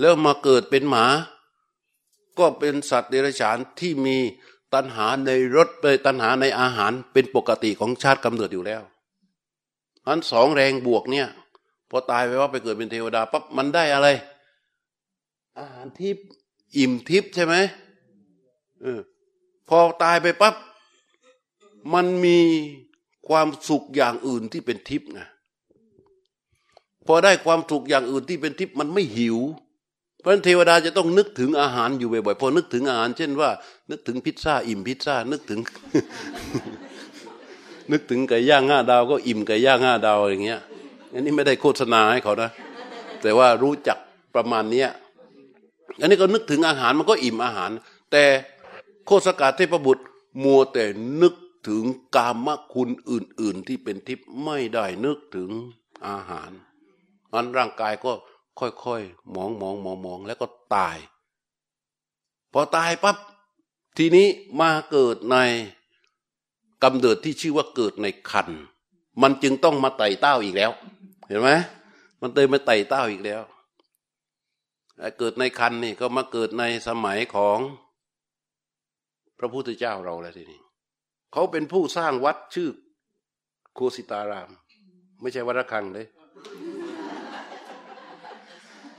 [0.00, 1.06] แล้วมาเกิดเป็นหมา
[2.38, 4.16] ก็เป็นสัตว์เดรัจฉานที่มี
[4.74, 8.82] ตัณหาในรสเลยตัณหาในอาหารเป็นปกติของชาติกำเนิดอยู่แล้ว
[10.06, 11.26] อันสองแรงบวกเนี่ย
[11.90, 14.08] พอตายไปว่าไปเกิดเป็นเทวดาปั๊บมันได้อะไร
[15.58, 16.26] อาหารทิพย์
[16.76, 17.54] อิ่มทิพย์ใช่ไหม
[18.82, 19.00] เออ
[19.68, 20.54] พอตายไปปั๊บ
[21.94, 22.38] มันมี
[23.28, 25.20] ความสุขอย่างอื่นที่เป็นทิพย์ไง
[27.06, 29.38] พอได้ความสุขอย่างอื่นที่เป็นทิพย์มันไม่หิว
[30.20, 33.50] เพราะเทวดาจะต้องนึกถึงอาหารอยู่บ่อยๆพอนึกถึงอาหาร เช่นว่า
[33.90, 35.60] นึกถึงพิซซ่าอิ่มพิซซ่านึกถึง
[37.92, 40.60] นึกถึงไก่ย่างห้าดาว ก็อิ่มไก่ย่างห้าดาวอย่างเงี้ย
[41.12, 42.50] อันนี้ไม่ได้โฆษณาให้เขานะ
[43.22, 43.98] แต่ว่ารู้จัก
[44.34, 44.88] ประมาณเนี้ย
[46.00, 47.70] อันนี้ก็นึกถึงอาหารมันก็อิ่มอาหาร
[48.12, 48.24] แต่
[49.06, 50.04] โคสกาเทพบุตร
[50.44, 50.84] มัวแต่
[51.22, 51.34] นึก
[51.68, 51.84] ถึง
[52.16, 55.50] กามคุณอื่น ๆ ที่เป็นทิพย์ไม่ได้นึกถึง
[56.06, 56.50] อาหาร
[57.32, 58.12] อันร่างกายก็
[58.58, 60.96] ค่อยๆมองมองมองมองแล้วก็ตาย
[62.52, 63.16] พอตายปั๊บ
[63.96, 64.26] ทีนี้
[64.60, 65.36] มาเกิดใน
[66.84, 68.48] กำเนิดที่ชื่อว่าเกิดในคัน
[69.22, 70.70] มันจึงต้องมาไต่เต้าอีกแล้ว
[71.28, 71.50] เห็นไหม
[72.20, 73.42] มันเติมมาไต่เต้าอีกแล้ว
[75.18, 77.58] เกิดในคันนี่ก็มาเกิดในสมัยของ
[79.38, 80.60] พระพุทธเจ้าเราแล้วทีนี้
[81.32, 82.70] เขาเป็นผู้สร้างวัดชื่อ
[83.74, 84.50] โคสิตาราม
[85.20, 86.06] ไม่ใช่วัดระฆังเลย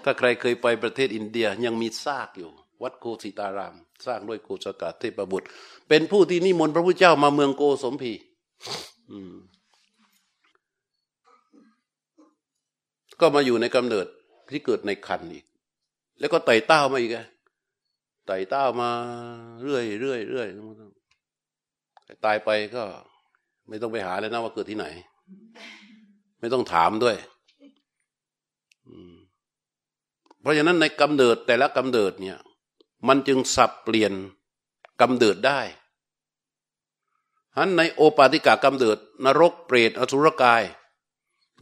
[0.03, 2.51] ถ้าใครเคยไปประเทศอินเดียยังมีซากอยู่
[2.83, 5.47] วัดโคสิตาราม สร้างด้วยโกศกาเทพบุตร
[5.89, 8.13] เป็นผู้ที่นิมนต์พระพุทธเจ้ามาเมืองโกสมพี
[13.19, 14.07] ก็มาอยู่ในกำเนิด
[14.49, 15.45] ที่เกิดในคันอีก
[16.19, 17.11] แล้วก็ไต่เต้ามาอีก
[18.27, 18.89] ไต่เต้ามา
[19.63, 20.47] เรื่อยเรื่อยเรื่อย
[22.25, 22.83] ตายไปก็
[23.67, 24.85] ไม่ต้องไปหาเลยนะว่าเกิดที่ไหน
[26.39, 27.15] ไม่ต้องถามด้วย
[30.41, 32.39] เพราะฉะนั้นในกำเนิดแต่ละกำเนิดเนี่ย
[33.07, 34.13] มันจึงสับเปลี่ยน
[35.01, 35.59] กำเนิดได้
[37.57, 40.61] ฮันในโอปาติกากำเนิด นรกเปรตอสุรกาย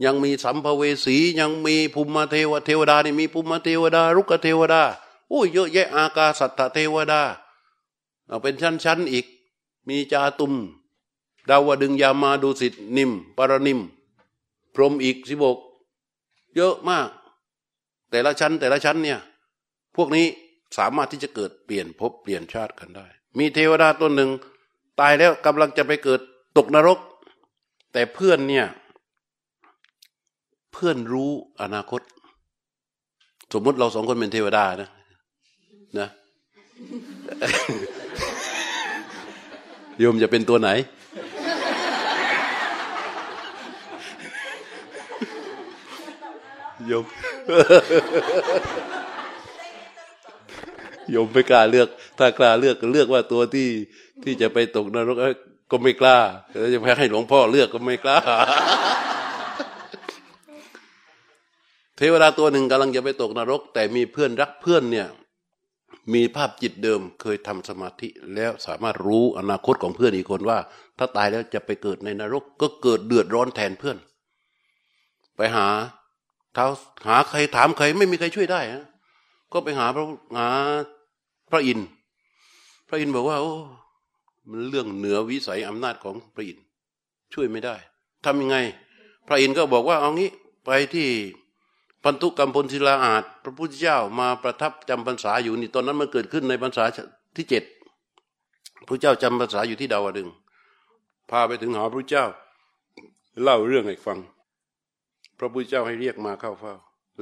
[0.04, 4.82] ยังมีสัมภเวสียังมีภูมิเทวเทวดานี่มีภูมิเทวดา รุกเทวดา
[5.28, 7.22] โอ้ยเยอะแยะอากาสัตตเทวดา
[8.26, 9.26] เอาเป็นชั้นๆอีก
[9.88, 10.54] มีจาตุม
[11.48, 13.80] ดาวดึงยามาดูสิทนิมปรนิม
[14.74, 15.58] พรมอีกสิบก
[16.54, 17.08] เยอะมาก
[18.10, 19.18] แต่ละชั้น แต่ละชั้นเนี่ย
[19.96, 20.26] พวกนี้
[20.78, 23.06] สามารถที่จะเกิดเปลี่ยนภพเปลี่ยนชาติกันได้
[23.38, 24.30] มีเทวดาตัวหนึ่ง
[25.00, 26.20] ตายแล้วกำลังจะไปเกิด
[26.56, 26.98] ตกนรก
[27.92, 28.66] แต่เพื่อนเนี่ย
[30.72, 31.30] เพื่อนรู้
[31.62, 32.00] อนาคต
[33.52, 34.88] สมมติเราสองคนเป็นเทวดานะ
[35.98, 36.08] นะ
[39.98, 40.70] โยมจะเป็นตัวไหน
[46.86, 47.04] โยม
[51.10, 53.68] โยมไม่กล้าเลือก ถ้ากล้าเลือกก็เลือกว่าตัวที่
[54.22, 55.16] ที่จะไปตกนรก
[55.70, 56.18] ก็ไม่กล้า
[56.58, 58.18] แล้วจะให้หลวงพ่อเลือกก็ไม่กล้า
[62.00, 65.08] เทวดาตัวหนึ่งกำลังจะไปตกนรก แต่มีเพื่อนรักเพื่อนเนี่ย
[66.14, 70.58] มีภาพจิตเดิมเคยทำสมาธิแล้วสามารถรู้อนาคตของเพื่อนอีกคนว่า
[70.98, 73.96] ถ้าตายแล้วจะไปเกิดในนรก ก็เกิดเดือดร้อนแทนเพื่อน
[75.36, 75.66] ไปหา
[76.54, 76.66] เท้า
[77.06, 78.84] หาใครถามใครไม่มีใครช่วยได้ฮะ
[79.52, 80.04] ก็ไปหาพระ
[80.38, 80.48] หา
[81.50, 81.88] พระอินทร์
[82.88, 83.54] พระอินทร์บอกว่า โอ้
[84.50, 86.64] มันเรื่องเหนือวิสัยอำนาจของพระอินทร์
[87.34, 87.76] ช่วยไม่ได้
[88.24, 88.56] ทำยังไง
[89.28, 90.30] พระอินทร์ก็บอกว่าเอางี้
[90.64, 91.08] ไปที่
[92.08, 96.84] พันธุกรรมพลศิลาอาจพระพุทธเจ้ามาประทับจำพรรษาอยู่นี่ตอนนั้นมันเกิดขึ้นในพรรษา
[97.36, 97.64] ที่เจ็ด
[98.88, 100.28] พระเจ้าจำพรรษาอยู่ที่ดาวดึง
[101.30, 102.24] พาไปถึงหาพระเจ้า
[103.42, 104.18] เล่าเรื่องให้ฟัง
[105.38, 106.74] พระพุทธเจ้าให้เรียกมาเข้าเฝ้า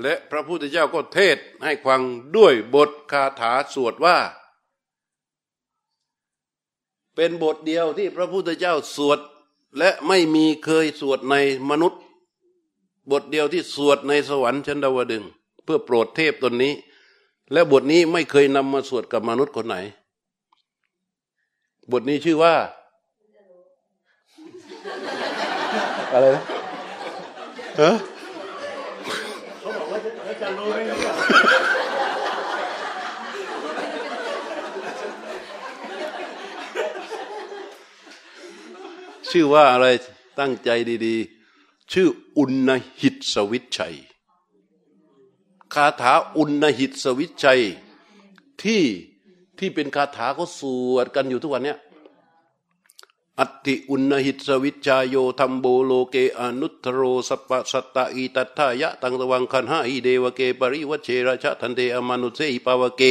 [0.03, 2.01] และพระพุทธเจ้าก็เทศให้ฟัง
[2.37, 4.17] ด้วยบทคาถาสวดว่า
[7.15, 9.19] เป็นบทเดียวที่พระพุทธเจ้าสวด
[9.79, 11.37] และไม่มีเคยสวดใน
[11.71, 12.01] มนุษย์
[13.13, 15.25] บทเดียวที่สวดในสวรรค์ชั้นดาวดึง
[15.65, 16.73] เพื่อโปรดเทพตนนี้
[17.53, 19.77] และบทนี้ไม่เคยนำมาสวดกับมนุษย์คนไหน
[21.93, 22.55] บทนี้ชื่อว่า
[26.13, 26.43] อะไรนะ
[27.81, 27.93] ฮะ
[39.31, 39.87] ชื่อว่าอะไร
[40.41, 40.71] ตั้งใจ
[41.07, 41.36] ดี ๆ
[41.93, 42.71] ชื่ออุณ
[43.01, 43.97] หิสสวิชัย
[45.75, 47.63] คาถาอุณหิสสวิชัย
[48.63, 48.83] ที่
[49.59, 50.61] ที่เป็นคาถาเขาส
[50.93, 51.79] วดกันอยู่ทุกวันเนี้ย
[53.41, 63.03] อัติอุณหิตสวิชายโยธรรมโบโลเกอนุตโรสปะสัตตอีตัทายะตังตวังคันหาอีเดวเกปริวัเชราชะทันเดอมานุเซอิปาวเก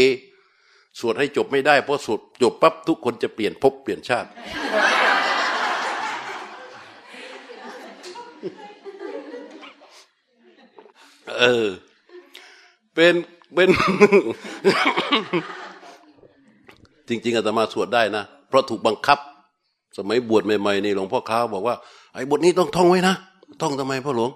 [0.99, 4.29] สวดให้จบไม่ได้เพราะสวดจบปั๊บทุกคนจะเปลี่ยนภพเปลี่ยนชาติ
[11.39, 11.65] เออ
[12.95, 13.13] เป็น
[13.53, 13.69] เป็น
[17.07, 19.19] จริง ๆอาตมาสวดได้นะ เพราะถูกบังคับ
[19.97, 21.75] สมัยบวชใหม่ๆนี่หลวงพ่อค้าบอกว่า
[22.13, 23.15] ไอ้บทนี้ต้องท่องไว้นะ
[23.61, 24.31] ท่องทำไมพ่อหลวง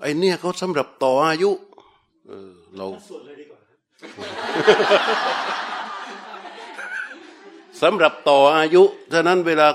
[0.00, 1.50] ไอ้เนี่ยเขาสำหรับต่ออายุ
[2.26, 2.86] เออ เรา
[7.82, 9.68] สำหรับต่ออายุฉะนั้นเวลา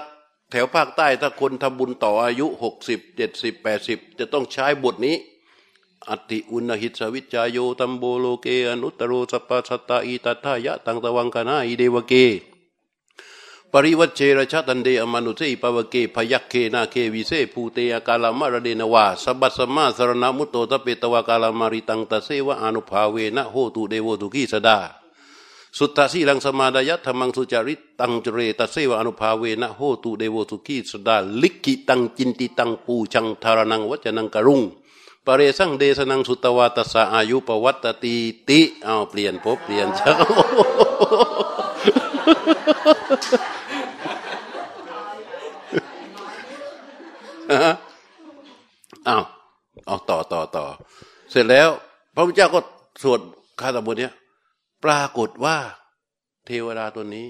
[0.52, 5.16] แถวภาคใต้ถ้าคนทำบุญต่ออายุหกสิบเจ็ดสิบแปดสิบจะต้องใช้บทนี้
[6.10, 12.14] อติอุณหิตสวิจายโยตัมโบโลเกอนุตโรสปัสตาอิตัทายะตังตวังคณาอิเดวเก
[13.72, 24.78] ปริวัชเชรชาตันเดอมนุเสปวเกพยักเคนาเควิเศภูเตอกาลามารเดนวาสบัสมาสรณมุตโตตเปตวากาลามาริตังตเสวะอนุภาเวนะโหตุเดโวตุกีสดา
[25.78, 34.62] สุตตาสีลังสมาดายะธรรมังสุจาริตตังจเรตเสวะอนุภาเวนะโหตุเดโวตุกีสดาลิกิตังจินติตังปูชังธารนังวัจนังกรุง
[35.28, 38.16] ปเรสังเดสนังสุตวาตสะอายุปวัตติ
[38.50, 40.14] ติเอาเปลี่ยนพบเปลี่ยนเช้า
[49.08, 49.18] อ้า
[49.86, 50.66] เอาต่อต่อต่อ
[51.32, 51.70] เสร็จแล้ว
[52.16, 52.60] พระพุทธเจ้าก็
[53.04, 53.20] สวด
[53.60, 54.14] คาถาบทนี้ย
[54.84, 55.58] ปรากฏว่า
[56.46, 57.26] เทวดาตัวนี้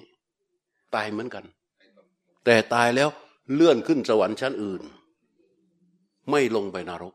[0.96, 1.44] ตายเหมือนกัน
[2.46, 3.10] แต่ตายแล้ว
[3.54, 4.82] เลื่อนขึ้นสวรรค์ชั้นอื่น
[6.32, 7.14] ไม่ลงไปนรก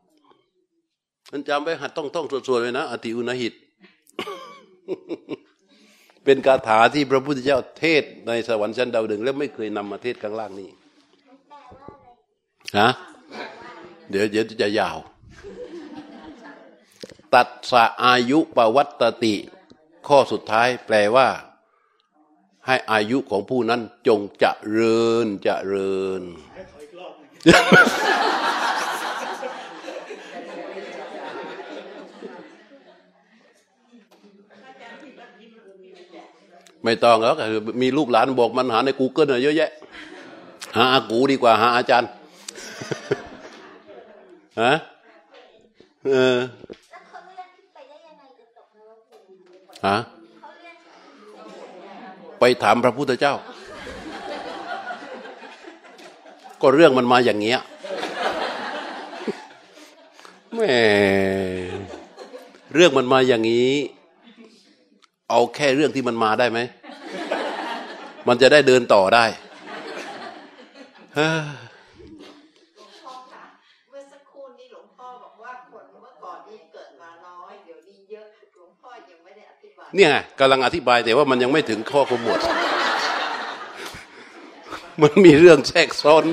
[1.35, 3.53] มันจำไว้หัดต้องต้องสวดๆไว้นะอติอุณหิต
[6.23, 10.69] เป็นคาถาที่พระพุทธเจ้าเทศในสวรรค์ชั้นดาวดึง แล้วไม่เคยนำมาเทศข้างล่างนี่
[12.79, 12.89] ฮะ
[14.09, 14.97] เดี๋ยวเดี๋ยวจะยาว
[17.33, 19.35] ตัดสะอายุปวัตติ
[20.07, 21.27] ข้อสุดท้ายแปลว่า
[22.67, 26.21] ให้อายุของผู้นั้นจงจะเริญจะเริญ
[36.83, 37.35] ไม่ต้องแล้ว
[37.81, 39.71] มีลูกหลานบอกมันหาใน Google เยอะแยะ
[40.77, 42.09] หาอากูดีกว่าหาอาจารย์
[44.61, 44.73] ฮะ
[46.11, 46.37] เออ
[49.87, 49.97] ฮะ
[52.39, 53.35] ไปถามพระพุทธเจ้า
[56.61, 57.59] ก็เรื่องมันมาอย่างเงี้ย
[60.55, 60.75] แม่
[62.73, 63.73] เรื่องมันมาอย่างนี้
[65.35, 66.59] เอาแค่เรื่องที่มันมาได้ไหม
[68.27, 69.25] มันจะได้เดินต่อได้
[79.95, 82.39] เนี่ยกำลังอธิบายแต่ว่ามันยังไม่ถึงข้อขมวด
[85.01, 86.23] มันมีเรื่องแทรกซ้อน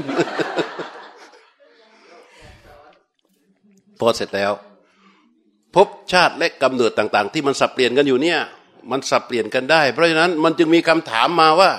[4.00, 4.52] พอเสร็จแล้ว
[5.74, 8.40] พบชาติและกำเนิดต่าง ๆ ที่มันสับเปลี่ยนกันอยู่เนี่ย
[8.90, 11.70] มันสับเปลี่ยนกันได้ เพราะฉะนั้นมันจึงมีคำถามมาว่า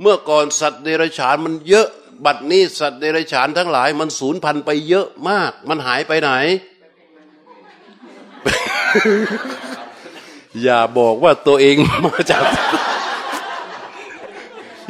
[0.00, 1.88] เมื่อก่อนสัตว์เดรัจฉานมันเยอะ
[2.24, 6.30] บัดนี้สัตว์เดรัจฉานทั้งหลาย มันสูญพันธุ์ไปเยอะมาก มันหายไปไหน
[10.62, 11.76] อย่าบอกว่าตัวเอง
[12.06, 12.44] มาจาก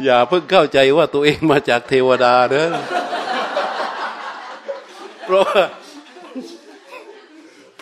[0.03, 2.69] อย่าเพิ่งเข้าใจว่าตัวเองมาจากเทวดาเนอะ
[5.25, 5.63] เพราะว่า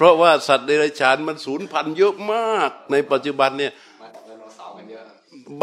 [0.02, 3.72] เพราะว่าสัตว์เดรัจฉานมันสูญพันธุ์เยอะมาก ในปัจจุบันเนี่ย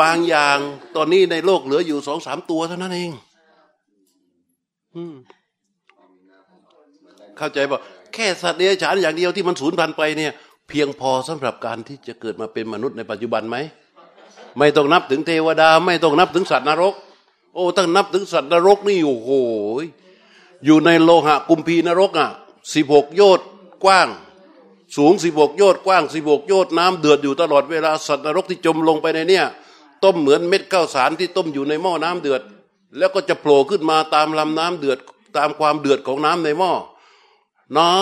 [0.01, 0.59] บางอย่าง
[0.97, 3.11] ตอนนี้ในโลกเหลืออยู่สองสามตัวเท่านั้นเอง
[7.39, 7.81] เข้าใจป่ะ
[8.15, 10.33] แค่สัตว์เดรัจฉานอย่างเดียวที่มันสูญพันธุ์ไปเนี่ย
[10.69, 13.57] เพียงพอสำหรับการที่จะเกิดมาเป็นมนุษย์ในปัจจุบันไหม
[14.59, 16.95] ไม่ต้องนับถึงเทวดา ไม่ต้องนับถึงสัตว์นรก
[17.55, 19.31] โอ้ตั้งนับถึงสัตว์นรกนี่โอ้โห
[20.65, 22.29] อยู่ในโลหะกุมพีนรกอะ
[22.75, 23.47] สิบหกโยชน์
[23.87, 24.09] กว้าง
[24.97, 29.45] สูงสิบกโยชน์กว้างสิบกโยชน์น้ำเดือดอยู่ตลอดเวลาสัตว์นรกที่จมลงไปในเนี่ย
[30.05, 32.43] ต้มเหมือนเม็ดข้าวสารที่ต้มอยู่ในหม้อน้ำเดือด
[32.99, 34.99] แล้วก็จะโผล่ขึ้นมาตามลำน้ำเดือด
[35.37, 36.73] ตามความเดือดของน้ำในหม้อ
[37.77, 37.93] นา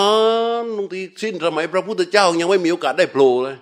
[0.63, 3.57] นบางทีสิ้นสมัยพระพุทธเจ้ายังไม่มีโอกาสได้โผล่เลย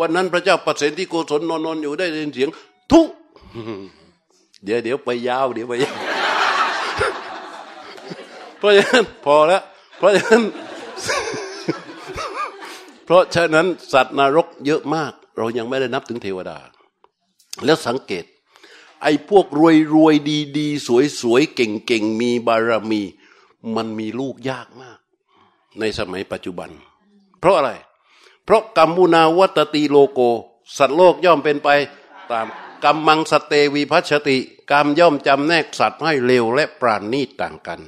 [0.00, 2.48] วันนั้นพระเจ้าปเสนที่โกศลนอนนอนอยู่ได้ยินเสียง
[2.90, 3.00] ทุ
[4.64, 5.96] เดี๋ยวเดี๋ยวไปยาวเดี๋ยวไปยาว
[8.58, 9.62] เพราะฉะนั้นพอแล้ว
[9.98, 10.42] เพราะฉะนั้น
[13.08, 16.58] เพราะฉะนั้นสัตว์นรกเยอะมาก เรายังไม่ได้นับถึงเทวดา
[17.64, 18.24] แล้วสังเกต
[19.02, 23.02] ไอ้พวกรวยรวยดีดีสวยสวยเก่งเก่งมีบารมี
[23.74, 24.98] มันมีลูกยากมาก
[25.78, 26.70] ในสมัยปัจจุบัน
[27.40, 27.70] เพราะอะไร
[28.44, 30.20] เพราะกรรมุนาวัตติโลโก
[30.76, 31.68] สัตว์โลกย่อมเป็นไป
[32.30, 32.46] ตาม
[32.84, 34.38] กรรมังสเตวีพัชติ
[34.70, 37.80] กรรมย่อมจำแนกสัตว์ให้เร็วและปราณีตต่างกัน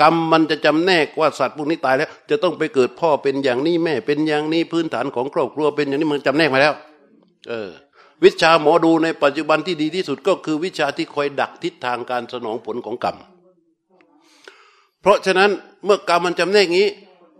[0.00, 6.74] กรรมมันจะจำแนกว่าสัตว์พวกนี้ตายแล้ว จะต้องไปเกิดพ่อเป็นอย่างนี้แม่ เป็นอย่างนี้พื้นฐานของครอบครัวเป็นอย่างนี้มันจำแนกมาแล้ว
[7.48, 7.70] เออ
[8.24, 13.16] วิชาหมอดูในปัจจุบันที่ดีที่สุดก็คือวิชาที่คอยดักทิศทางการสนองผลของกรรม
[15.02, 15.50] เพราะฉะนั้น
[15.84, 16.88] เมื่อกรรมมันจำแนกงี้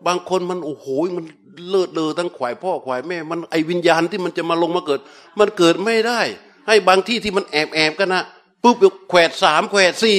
[0.06, 1.24] บางคนมันโอ้โหมัน
[1.68, 5.00] เลิศเลอทั้งขวายพ่อขวายแม่ มันไอวิญญาณที่มันจะมาลงมาเกิด
[5.38, 6.20] มันเกิดไม่ได้
[6.68, 8.22] ให้บางที่ที่มันแอบแอบกันนะ
[8.62, 8.76] ปุ๊บ
[9.08, 10.18] แขวดสามแขวดสี่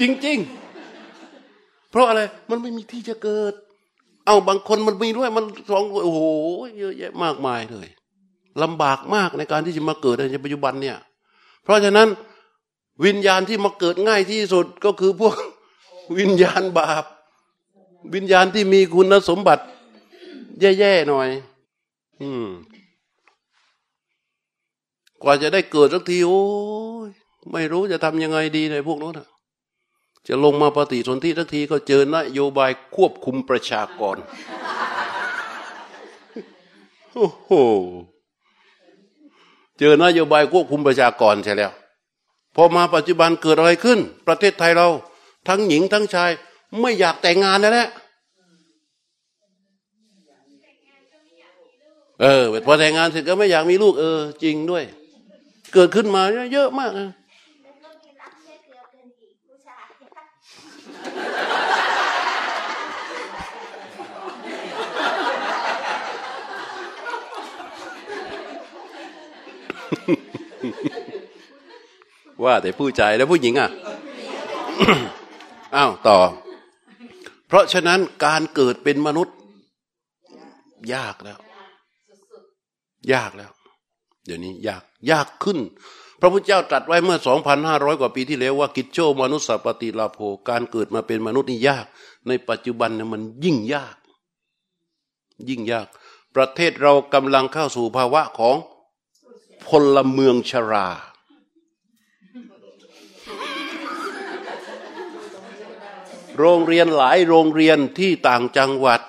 [0.00, 0.38] จริงจริง
[1.90, 3.52] เพราะอะไร มันไม่มีที่จะเกิด
[4.26, 6.20] เอาบางคนมันมีด้วย มันสองโอ้โห
[6.78, 7.88] เยอะแยะมากมายเลย
[8.62, 10.96] ลำบากมากในการที่จะมาเกิดในปัจจุบันเนี่ย
[11.62, 12.08] เพราะฉะนั้น
[13.04, 15.36] วิญญาณที่มาเกิดง่ายที่สุดก็คือพวก
[16.18, 17.04] วิญญาณบาป
[18.14, 19.64] วิญญาณที่มีคุณสมบัติ
[20.60, 21.28] แย่ๆหน่อย
[22.20, 22.46] อืม
[25.22, 26.42] กว่าจะได้เกิดสักทีโอ้
[27.52, 29.20] ไม่รู้จะทำยังไงดีในพวกนั้น
[30.28, 34.16] จะลงมาปฏิสนธิทักทีก็เจอนโยบายควบคุมประชากร
[37.14, 37.50] โอ้โห
[39.78, 41.72] เจอนโยบายควบคุมประชากรใช่แล้ว
[42.54, 44.88] พอมาปัจจุบันเกิดอะไรขึ้น ประเทศไทยเรา
[45.48, 46.30] ทั้งหญิงทั้งชาย
[46.80, 47.88] ไม่อยากแต่งงานแล้วแหละ
[52.22, 54.84] เออพอแต่งงานเสร็จก็ไม่อยากมีลูกเออ จริงด้วย
[55.74, 56.22] เกิดขึ้นมา
[56.52, 56.90] เยอะมาก
[72.44, 73.70] ว่าแต่ผู้ชายแล้วผู้หญิงอะ
[75.76, 76.18] อ้าวต่อ
[77.46, 79.36] เพราะฉะนั้นการเกิดเป็นมนุษย์
[80.94, 81.38] ยากแล้ว
[83.12, 83.50] ยากแล้ว
[84.26, 85.58] เดี๋ยวนี้ ยากยากขึ้น
[86.20, 90.18] พระพุทธเจ้าตรัสไว้เมื่อสองพันห้าร้อยกว่าปีที่แล้วว่ากิจโชมนุษย์สัปติลาโภ
[90.48, 91.86] การเกิดมาเป็นมนุษย์นี่ยาก
[92.28, 93.96] ในปัจจุบันเนี่ยมันยิ่งยาก
[95.48, 95.86] ยิ่งยาก
[96.34, 98.56] ประเทศเรากำลังเข้าสู่ภาวะของ
[99.68, 100.88] พลเมืองชรา
[106.38, 109.00] โรงเรียนหลายโรงเรียนที่ต่างจังหวัด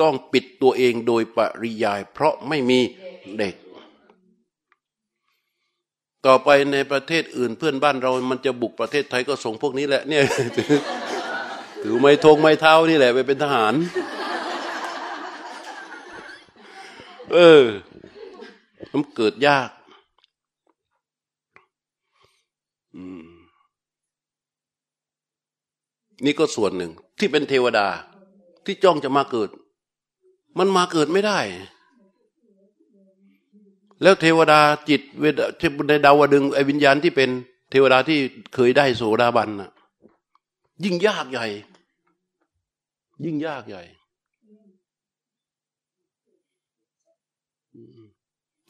[0.00, 2.80] ต้องปิดตัวเองโดยปริยาย เพราะไม่มี
[3.38, 3.54] เด็ก
[6.26, 10.22] ต่อไปในประเทศอื่นเพื่อนบ้านเรา มันจะบุกประเทศไทยก็ส่งพวกนี้แหละเนี่ย
[11.82, 13.74] ถือไม้ทงไม้เท้านี่แหละไปเป็นทหาร
[17.34, 17.64] เออ
[18.92, 19.70] มันเกิดยาก
[26.24, 27.86] นี่ก็ส่วนหนึ่ง ที่เป็นเทวดา
[28.64, 29.48] ที่จ้องจะมาเกิด
[30.58, 31.38] มันมาเกิดไม่ได้
[34.02, 35.34] แล้วเทวดาจิตเวด
[35.88, 37.30] ในดาวดึงไอวิญญาณที่เป็น
[37.70, 38.18] เทวดาที่
[38.54, 39.70] เคยได้โสดาบันน่ะ
[40.84, 41.46] ยิ่งยากใหญ่
[43.24, 43.82] ยิ่งยากใหญ่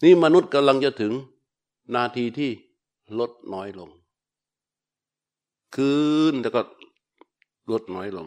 [0.03, 1.13] นี่มนุษย์กำลังจะถึง
[1.95, 2.51] นาทีที่
[3.19, 3.91] ลดน้อยลง
[5.77, 5.95] คื
[6.33, 6.61] นแล้วก็
[7.73, 8.27] ลดน้อยลง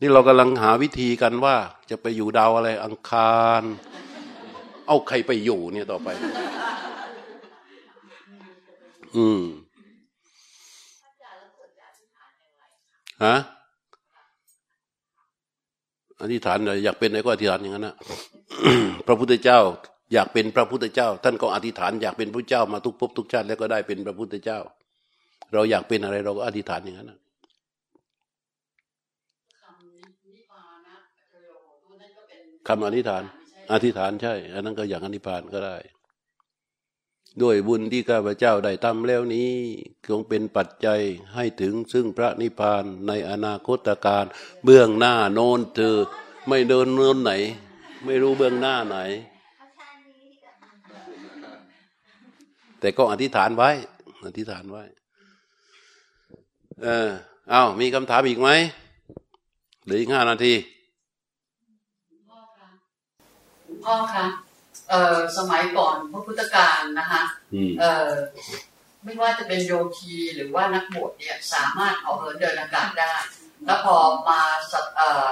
[0.00, 1.56] นี่เรากำลังหาวิธีกันว่า
[1.90, 3.62] จะไปอยู่ดาวอะไรอังคาร
[4.86, 6.08] เอาใครไปอยู่เนี่ยต่อไป
[9.16, 9.42] อืม
[13.24, 13.36] ฮะ
[16.20, 17.94] อธิษฐานอยากเป็นอะไรก็อธิษฐานอย่างนั้นนะ
[19.06, 19.60] พระพุทธเจ้า
[20.12, 24.58] อยากเป็นพระพุทธเจ้า ท่านก็อธิษฐานอยากเป็นพระเจ้ามาทุกภพทุกชาติแล้วก็ได้เป็นพระพุทธเจ้า
[25.52, 27.12] เราอยากเป็นอะไรเราก็อธิษฐานอย่างนั้น
[32.68, 33.22] คำอธิษฐาน
[33.72, 35.76] อธิษฐานใช่ อันนั้นก็อย่างอธิพานก็ได้
[37.42, 39.50] ด้วยบุญที่ข้าพเจ้าได้ทำแล้วนี้
[40.06, 41.00] คงเป็นปัจจัย
[41.34, 44.24] ให้ถึงซึ่งพระนิพพานในอนาคตการ
[44.64, 45.96] เบื้องหน้าโน้นเธอ
[46.48, 47.32] ไม่เดินโน้นไหน
[48.04, 48.98] ไม่รู้เบื้องหน้าไหน
[52.80, 53.70] แต่ก็อธิษฐานไว้
[54.26, 54.82] อธิษฐานไว้
[56.82, 57.10] เออ
[57.50, 58.50] เอามีคำถามอีกไหม
[59.84, 60.54] หรืออีกห้านาที
[62.28, 62.68] พ่อคะ
[63.84, 64.24] พ่อคะ
[64.88, 67.22] เอ่อสมัยก่อนพระพุทธการนะคะ
[67.80, 68.10] เอ่อ
[69.04, 73.12] ไม่ว่าจะเป็นโยคีหรือว่านักบวชเนี่ย สามารถเอาเหินเดินอากาศได้
[73.64, 73.96] แล้วพอ
[74.28, 74.40] มา
[74.72, 75.28] สัตเอ่อ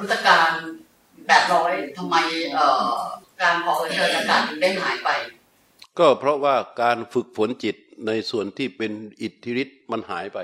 [0.00, 0.50] พุทธการ
[1.26, 2.16] แปดร้อยทำไม
[2.54, 2.94] เอ่อ
[3.42, 5.10] การพอเหินเดินอากาศถึงได้หายไป
[5.98, 7.76] ก็เพราะว่าการฝึกฝนจิต
[8.06, 10.38] ในส่วนที่เป็นอิทธิฤทธิ์มันหายไป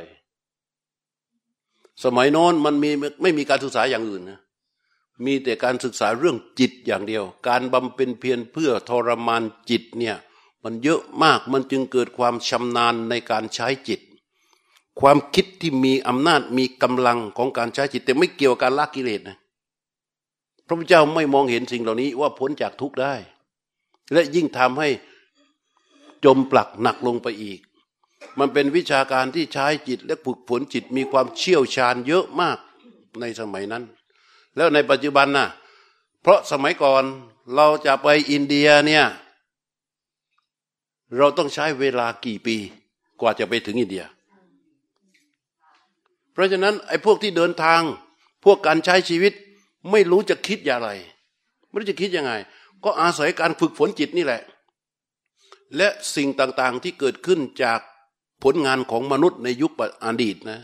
[2.05, 2.91] สมัยโน้นมันมี
[3.23, 4.41] ไม่มีการศึกษาอย่างอื่นนะ
[5.25, 10.17] มีแต่การศึกษาเรื่องจิตอย่างเดียว การบำเพ็ญเพียรเพื่อทรมานจิตเนี่ย
[10.65, 14.01] มันเยอะมากมันจึงเกิดความชำนาญในการใช้จิต
[15.01, 19.37] ความคิดที่มีอำนาจมีกำลังของการใช้จิต แต่ไม่เกี่ยวกับการละกิเลสนะ
[20.67, 23.15] พระพุทธเจ้าไม่มองเห็นสิ่งเหล่านี้ว่าพ้นจากทุกข์ได้
[24.13, 24.89] และยิ่งทำให้
[26.25, 27.61] จมปลักหนักลงไปอีก
[28.39, 32.59] มันเป็นวิชาการที่ใช้จิตและฝึกฝนจิตมีความเชี่ยวชาญเยอะมาก
[33.21, 33.85] ในสมัยนั้น
[34.57, 35.49] แล้วในปัจจุบันน่ะ
[36.23, 37.05] เพราะสมัยก่อน
[37.55, 39.05] เราจะไปอินเดียเนี่ย
[41.17, 42.57] เราต้องใช้เวลากี่ปี
[43.21, 44.05] กว่าจะไปถึงอินเดีย
[46.33, 47.81] เพราะฉะนั้นไอ้พวกที่เดินทาง
[48.45, 49.33] พวกการใช้ชีวิต
[49.91, 50.91] ไม่รู้จะคิดอย่างไร
[51.69, 52.33] ไม่รู้จะคิดยังไง
[52.85, 54.43] ก็อาศัยการฝึกฝนจิตนี่แหละ
[55.77, 57.81] และสิ่งต่างๆที่เกิดขึ้นจาก
[58.43, 59.73] ผลงานของมนุษย์ในยุค
[60.05, 60.61] อดีตนะ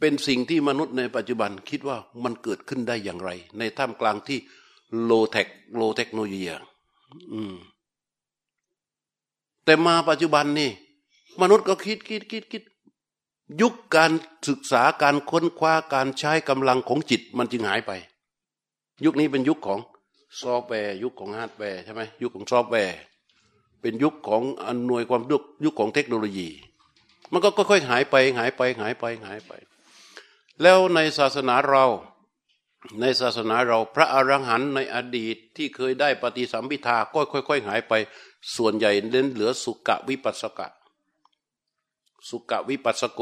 [0.00, 4.38] เป็นสิ่งที่มนุษย์ในปัจจุบันคิดว่ามันเกิดขึ้นได้อย่างไร ในท่ามกลางที่
[5.02, 6.42] โลเทคโลเทคโนโลยี
[7.32, 7.54] อืม
[9.64, 10.70] แต่มาปัจจุบันนี่
[11.42, 12.62] มนุษย์ก็คิดคิดคิดคิด
[13.60, 14.12] ยุคการ
[14.48, 17.92] ศึกษาการค้นคว้าการใช้กำลังของจิตมันจึงหายไป
[19.04, 19.80] ยุคนี้เป็นยุคของ
[20.40, 22.98] ซอฟต์แวร์ ยุคของฮาร์ดแวร์ใช่ไหมยุคของซอฟต์แวร์
[23.80, 26.48] เป็นยุคของอำนวยความยุคยุคของเทคโนโลยี
[27.32, 29.52] มันก็ค่อยๆหายไปหายไปหายไปหายไป
[30.62, 31.84] แล้วในศาสนาเรา
[33.00, 37.92] ในศาสนาเราพระอรหันต์ในอดีตที่เคยได้ปฏิสัมพิทาก็ค่อยๆหายไป
[38.56, 40.68] ส่วนใหญ่เน้นเหลือสุกะวิปัสสกะ
[42.28, 43.20] สุกะวิปัสสโก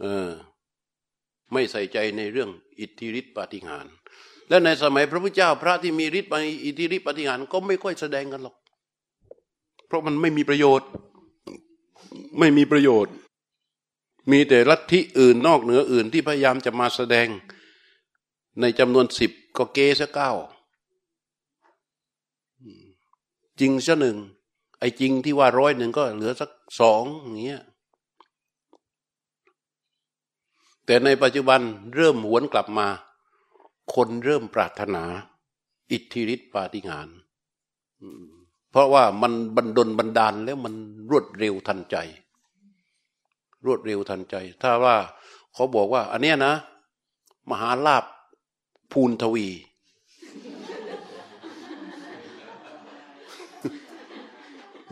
[0.00, 0.30] เออ
[1.52, 3.86] ไม่ใส่ใจในเรื่องอิทธิฤทธิปฏิหาร
[4.48, 6.34] และในสมัยพระพุทธเจ้าพระที่มีฤทธิ์ป
[6.64, 8.56] อิทธิฤทธิปฏิหารก็ไม่ค่อยแสดงกันหรอก
[9.90, 10.88] เพราะมันไม่มีประโยชน์
[12.38, 13.14] ไม่มีประโยชน์
[14.30, 17.28] มีแต่ลัทธิอื่นนอกเหนืออื่นที่พยายามจะมาแสดง
[18.60, 20.32] ในจำนวนสิบก็เกซะเก้า
[23.60, 24.16] จริงซะหนึ่ง
[24.78, 27.62] ไอ้จริงที่ว่าร้อยหนึ่งก็เหลือสักสองอย่างเงี้ย
[30.86, 31.60] แต่ในปัจจุบัน
[31.94, 32.88] เริ่มหวนกลับมา
[33.94, 35.04] คนเริ่มปรารถนา
[35.90, 37.16] อิทธิฤทธิปาฏิหาริย์
[38.70, 40.74] เพราะว่ามันบันดลบันดาลแล้วมัน
[41.10, 41.96] รวดเร็วทันใจ
[43.64, 44.96] รวดเร็วทันใจ ถ้าว่า
[45.54, 46.54] เขาบอกว่า อันเนี้ยนะ
[47.50, 48.04] มหาลาภ
[48.92, 49.48] ภูนทวี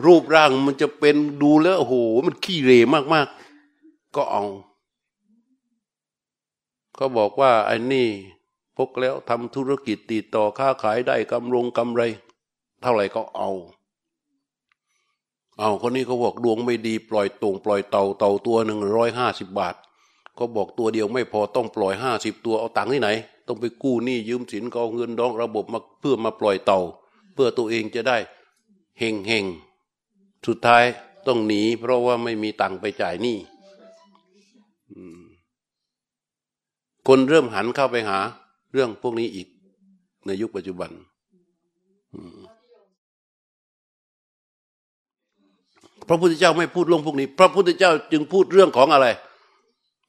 [0.05, 2.71] รูปร่างมันจะเป็นดูแล้วโอ้โหมันขี้เร
[3.13, 4.43] มากๆ ก็เอา
[6.95, 8.07] เขาบอกว่าไอ้นี่
[8.77, 12.01] พกแล้วทำธุรกิจติดต่อค้าขายได้กำรงกำไร
[12.81, 13.51] เท่าไหร่ก็เอา
[15.59, 19.75] เอาคนนี้เขาบอกดวงไม่ดีปล่อยตรงปล่อยเต่าเต่าตัวหนึ่งร้อยห้าสิบบาท
[20.35, 23.09] เขาบอกตัวเดียวไม่พอต้องปล่อยห้าสิบตัวเอาตังค์ที่ไหน
[23.47, 26.79] ต้องไปกู้หนี้ยืมสินก็เองเงินดองระบบมาเพื่อมาปล่อยเต่า
[27.33, 28.17] เพื่อตัวเองจะได้
[28.99, 29.45] เฮงเฮง
[30.47, 30.83] สุดท้าย
[31.27, 33.37] ต้องหนี เพราะว่าไม่มีตังค์ไปจ่ายหนี้
[37.07, 38.19] คนเริ่มหันเข้าไปหา
[38.71, 39.47] เรื่องพวกนี้อีก
[40.25, 40.91] ในยุคปัจจุบัน
[46.09, 49.07] พระพุทธเจ้าไม่พูดเรื่องพวกนี้ พระพุทธเจ้าจึงพูดเรื่องของอะไร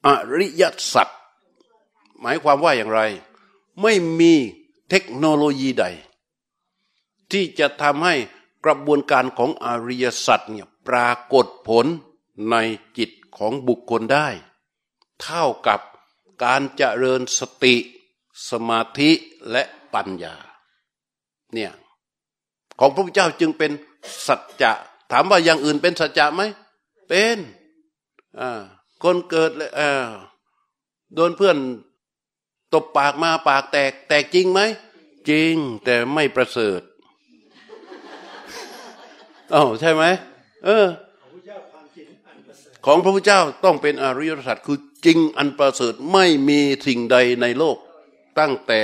[0.07, 1.09] อริยสัจ
[2.21, 3.01] หมายความว่าอย่างไร
[3.83, 4.33] ไม่มี
[4.91, 5.85] เทคโนโลยีใด
[7.31, 8.15] ที่จะทำให้
[8.65, 11.87] กระบวนการของอริยสัจเนี่ยปรากฏผล
[12.51, 12.57] ใน
[12.99, 14.29] จิตของบุคคลได้
[15.23, 15.81] เท่ากับ
[16.45, 17.75] การเจริญสติ
[18.49, 19.11] สมาธิ
[19.51, 19.63] และ
[19.95, 20.35] ปัญญา
[21.55, 21.73] เนี่ย
[22.79, 23.73] ของพระพุทธเจ้าจึงเป็น
[24.27, 24.73] สัจจะ
[25.11, 26.43] ถามว่าอย่างอื่นเป็นสัจจะไหม
[27.09, 27.39] เป็น
[28.41, 28.51] อ่า
[29.03, 29.91] คนเกิดเลยอ่า
[31.15, 31.57] โดนเพื่อน
[32.73, 34.61] ตบปากมาปากแตก แตกจริงไหม
[35.31, 35.55] จริง
[35.85, 36.81] แต่ไม่ประเสริฐ
[39.55, 40.05] อ้าวใช่ไหม
[40.65, 40.87] เออ
[42.87, 47.77] ของพระพุทธเจ้าต้องเป็นอริยสัจคือจริงอันประเสริฐไม่มีสิ่งใดในโลก
[48.39, 48.81] ตั้งแต่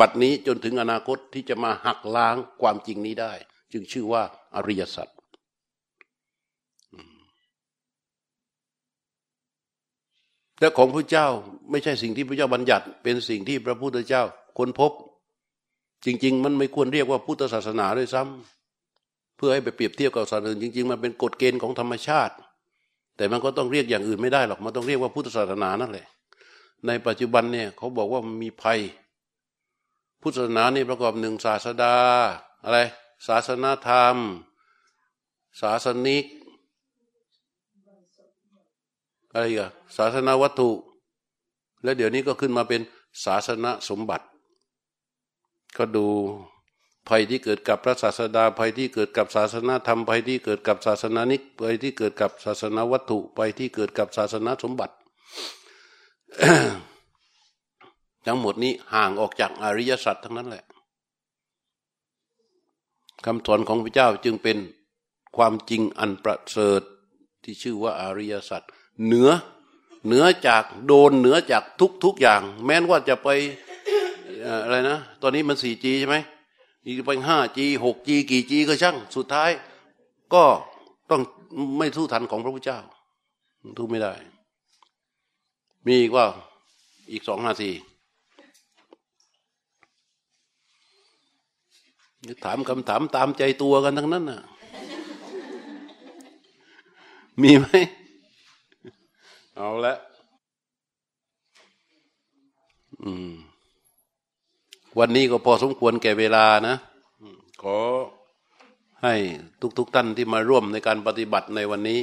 [0.00, 3.32] บัดนี้จนถึงอนาคตที่จะมาหักล้างความจริงนี้ได้
[3.72, 4.22] จึงชื่อว่า
[4.56, 5.08] อริยสัจ
[10.60, 11.26] และของพระเจ้า
[11.70, 14.22] ไม่ใช่สิ่งที่พระเจ้าบัญญัติ เป็นสิ่งที่พระพุทธเจ้า
[14.58, 14.92] ค้นพบ
[16.04, 22.34] จริง ๆ มันไม่ควรเรียกว่าพุทธศาสนาด้วยซ้ำเพื่อให้ไปเปรียบเทียบกับศาสนาอื่นจริง ๆ มันเป็นกฎเกณฑ์ของธรรมชาติ
[23.16, 26.06] แต่มันก็ต้องเรียกอย่างอื่นไม่ได้หรอกมันต้องเรียกว่าพุทธศาสนานั่นแหละ
[26.86, 28.80] ในปัจจุบันเนี่ยเขาบอกว่ามีภัย
[30.22, 31.96] พุทธศาสนานี่ประกอบหนึ่งศาสดา
[32.64, 32.78] อะไร
[33.26, 34.16] ศาสนาธรรม
[35.60, 36.24] ศาสนิก
[39.32, 40.70] อะไรอะศาสนาวัตถุ
[41.82, 42.80] และเดี๋ยวนี้ก็ขึ้นมาเป็น
[43.24, 44.26] ศาสนาสมบัติ
[45.76, 46.06] ก็ดู
[47.08, 54.94] ภัยที่เกิดกับพระศาสดาภัยที่เกิดกับศาสนาธรรมภัยที่เกิดกับศาสนานิกภัยที่เกิดกับศาสนาวัตถุภัยที่เกิดกับศาสนาสมบัติ
[58.26, 60.64] ทั้งหมดนี้ห่างออกจากอริยสัจทั้งนั้นแหละ
[63.24, 64.58] คำสอนของพระเจ้าจึงเป็น
[65.36, 66.82] ความจริงอันประเสริฐ
[67.42, 68.62] ที่ชื่อว่าอริยสัจ
[69.06, 69.28] เหนือ
[70.06, 73.28] เหนือจากโดนเหนือจากทุกทุกอย่าง แม้นว่าจะไป
[74.64, 76.16] อะไรนะ ตอนนี้มันสี่จีใช่ไหม
[76.84, 79.50] อีกไปห้าจีหกจีกี่จีก็ช่าง สุดท้าย
[80.34, 80.44] ก็
[81.10, 81.22] ต้อง
[81.78, 82.80] ไม่สู้ทันของพระพุทธเจ้า
[83.78, 84.14] ทู้ไม่ได้
[85.86, 86.26] มีอีกว่า
[87.12, 87.70] อีกสองนาที
[92.44, 94.40] ถามคำถามตามใจตัวกันทั้งนั้นน่ะ
[97.42, 97.66] มีไหม
[99.56, 99.94] เอาละ
[103.02, 103.32] อืม
[104.98, 106.76] วันนี้ก็พอสมควรแก่เวลานะ
[107.62, 107.78] ขอ
[109.02, 109.14] ให้
[109.78, 112.00] ทุกๆทท่านที่มาร่วมในการปฏิบัติในวันนี้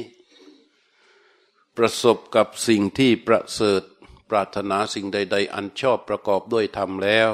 [1.76, 3.82] ประสบกับสิ่งที่ประเสริฐ
[4.30, 7.30] ปรารถนาสิ่งใด ๆ อันชอบประกอบด้วยธรรมแล้ว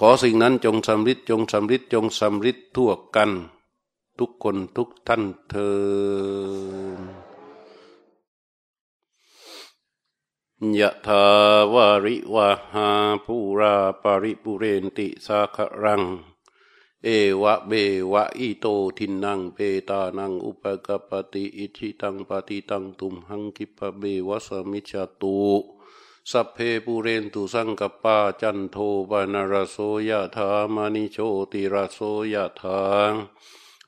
[0.00, 3.30] ขอสิ่งนั้นจงสำริดจงสำริดจงสำริดทั่วกัน
[4.18, 7.23] ทุกคนทุกท่านเธอ
[10.80, 11.24] ยะทา
[11.72, 12.88] วาริวาหา
[13.24, 16.02] ปูราปริปุเรนติสาครัง
[17.04, 17.08] เอ
[17.42, 17.72] วะเบ
[18.12, 18.66] วะอิโต
[18.98, 19.58] ทินังเป
[19.88, 25.38] ตานังอุปกปติอิทิตังปฏิตังตุมหังกิปะเบวะสมิจตุ
[26.30, 28.76] สัพเพปุเรนตุสังกปาจันโท
[29.10, 29.76] ปนารโส
[30.08, 31.18] ยะธามณิโช
[31.52, 31.98] ติรโส
[32.32, 32.80] ยะธา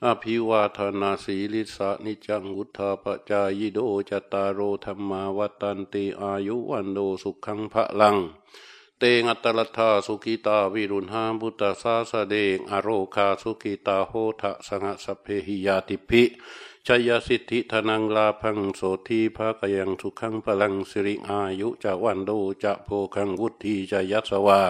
[0.04, 3.78] อภิวาทนาสีลิสานิจังวุธาปจายโด
[4.10, 8.16] จตารโรธรรมาวัตันติอายุวันโดสุขังพระลัง
[8.98, 16.22] เตงัตลทาสุกิตาวิรุณหาบุตสาสเดงอโรคาสุกิตาโหทะสังสเพหิยาติภิ
[16.86, 22.30] ชยสิทธิธนังลาพังโสทีภะกยังสุขังพลังสิริอายุจะวันโด
[22.62, 24.62] จะโพคังวุธีจะยัสวา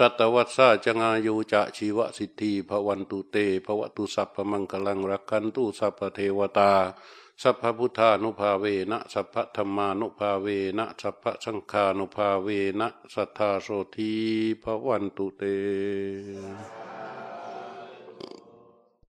[0.00, 3.36] สัตวัสสะจังอายุจะชีวสิทธิภวันตุเต
[3.66, 6.72] ภวตุสัพพมังคลังรักขันตุสัพพเทวตา
[7.42, 10.46] สัพพพุทธานุภาเวนะสัพพธรรมานุภาเว
[10.78, 12.48] นะสัพพสังฆานุภาเว
[12.80, 14.12] นะสัทธาโสธี
[14.62, 15.42] ภวันตุเต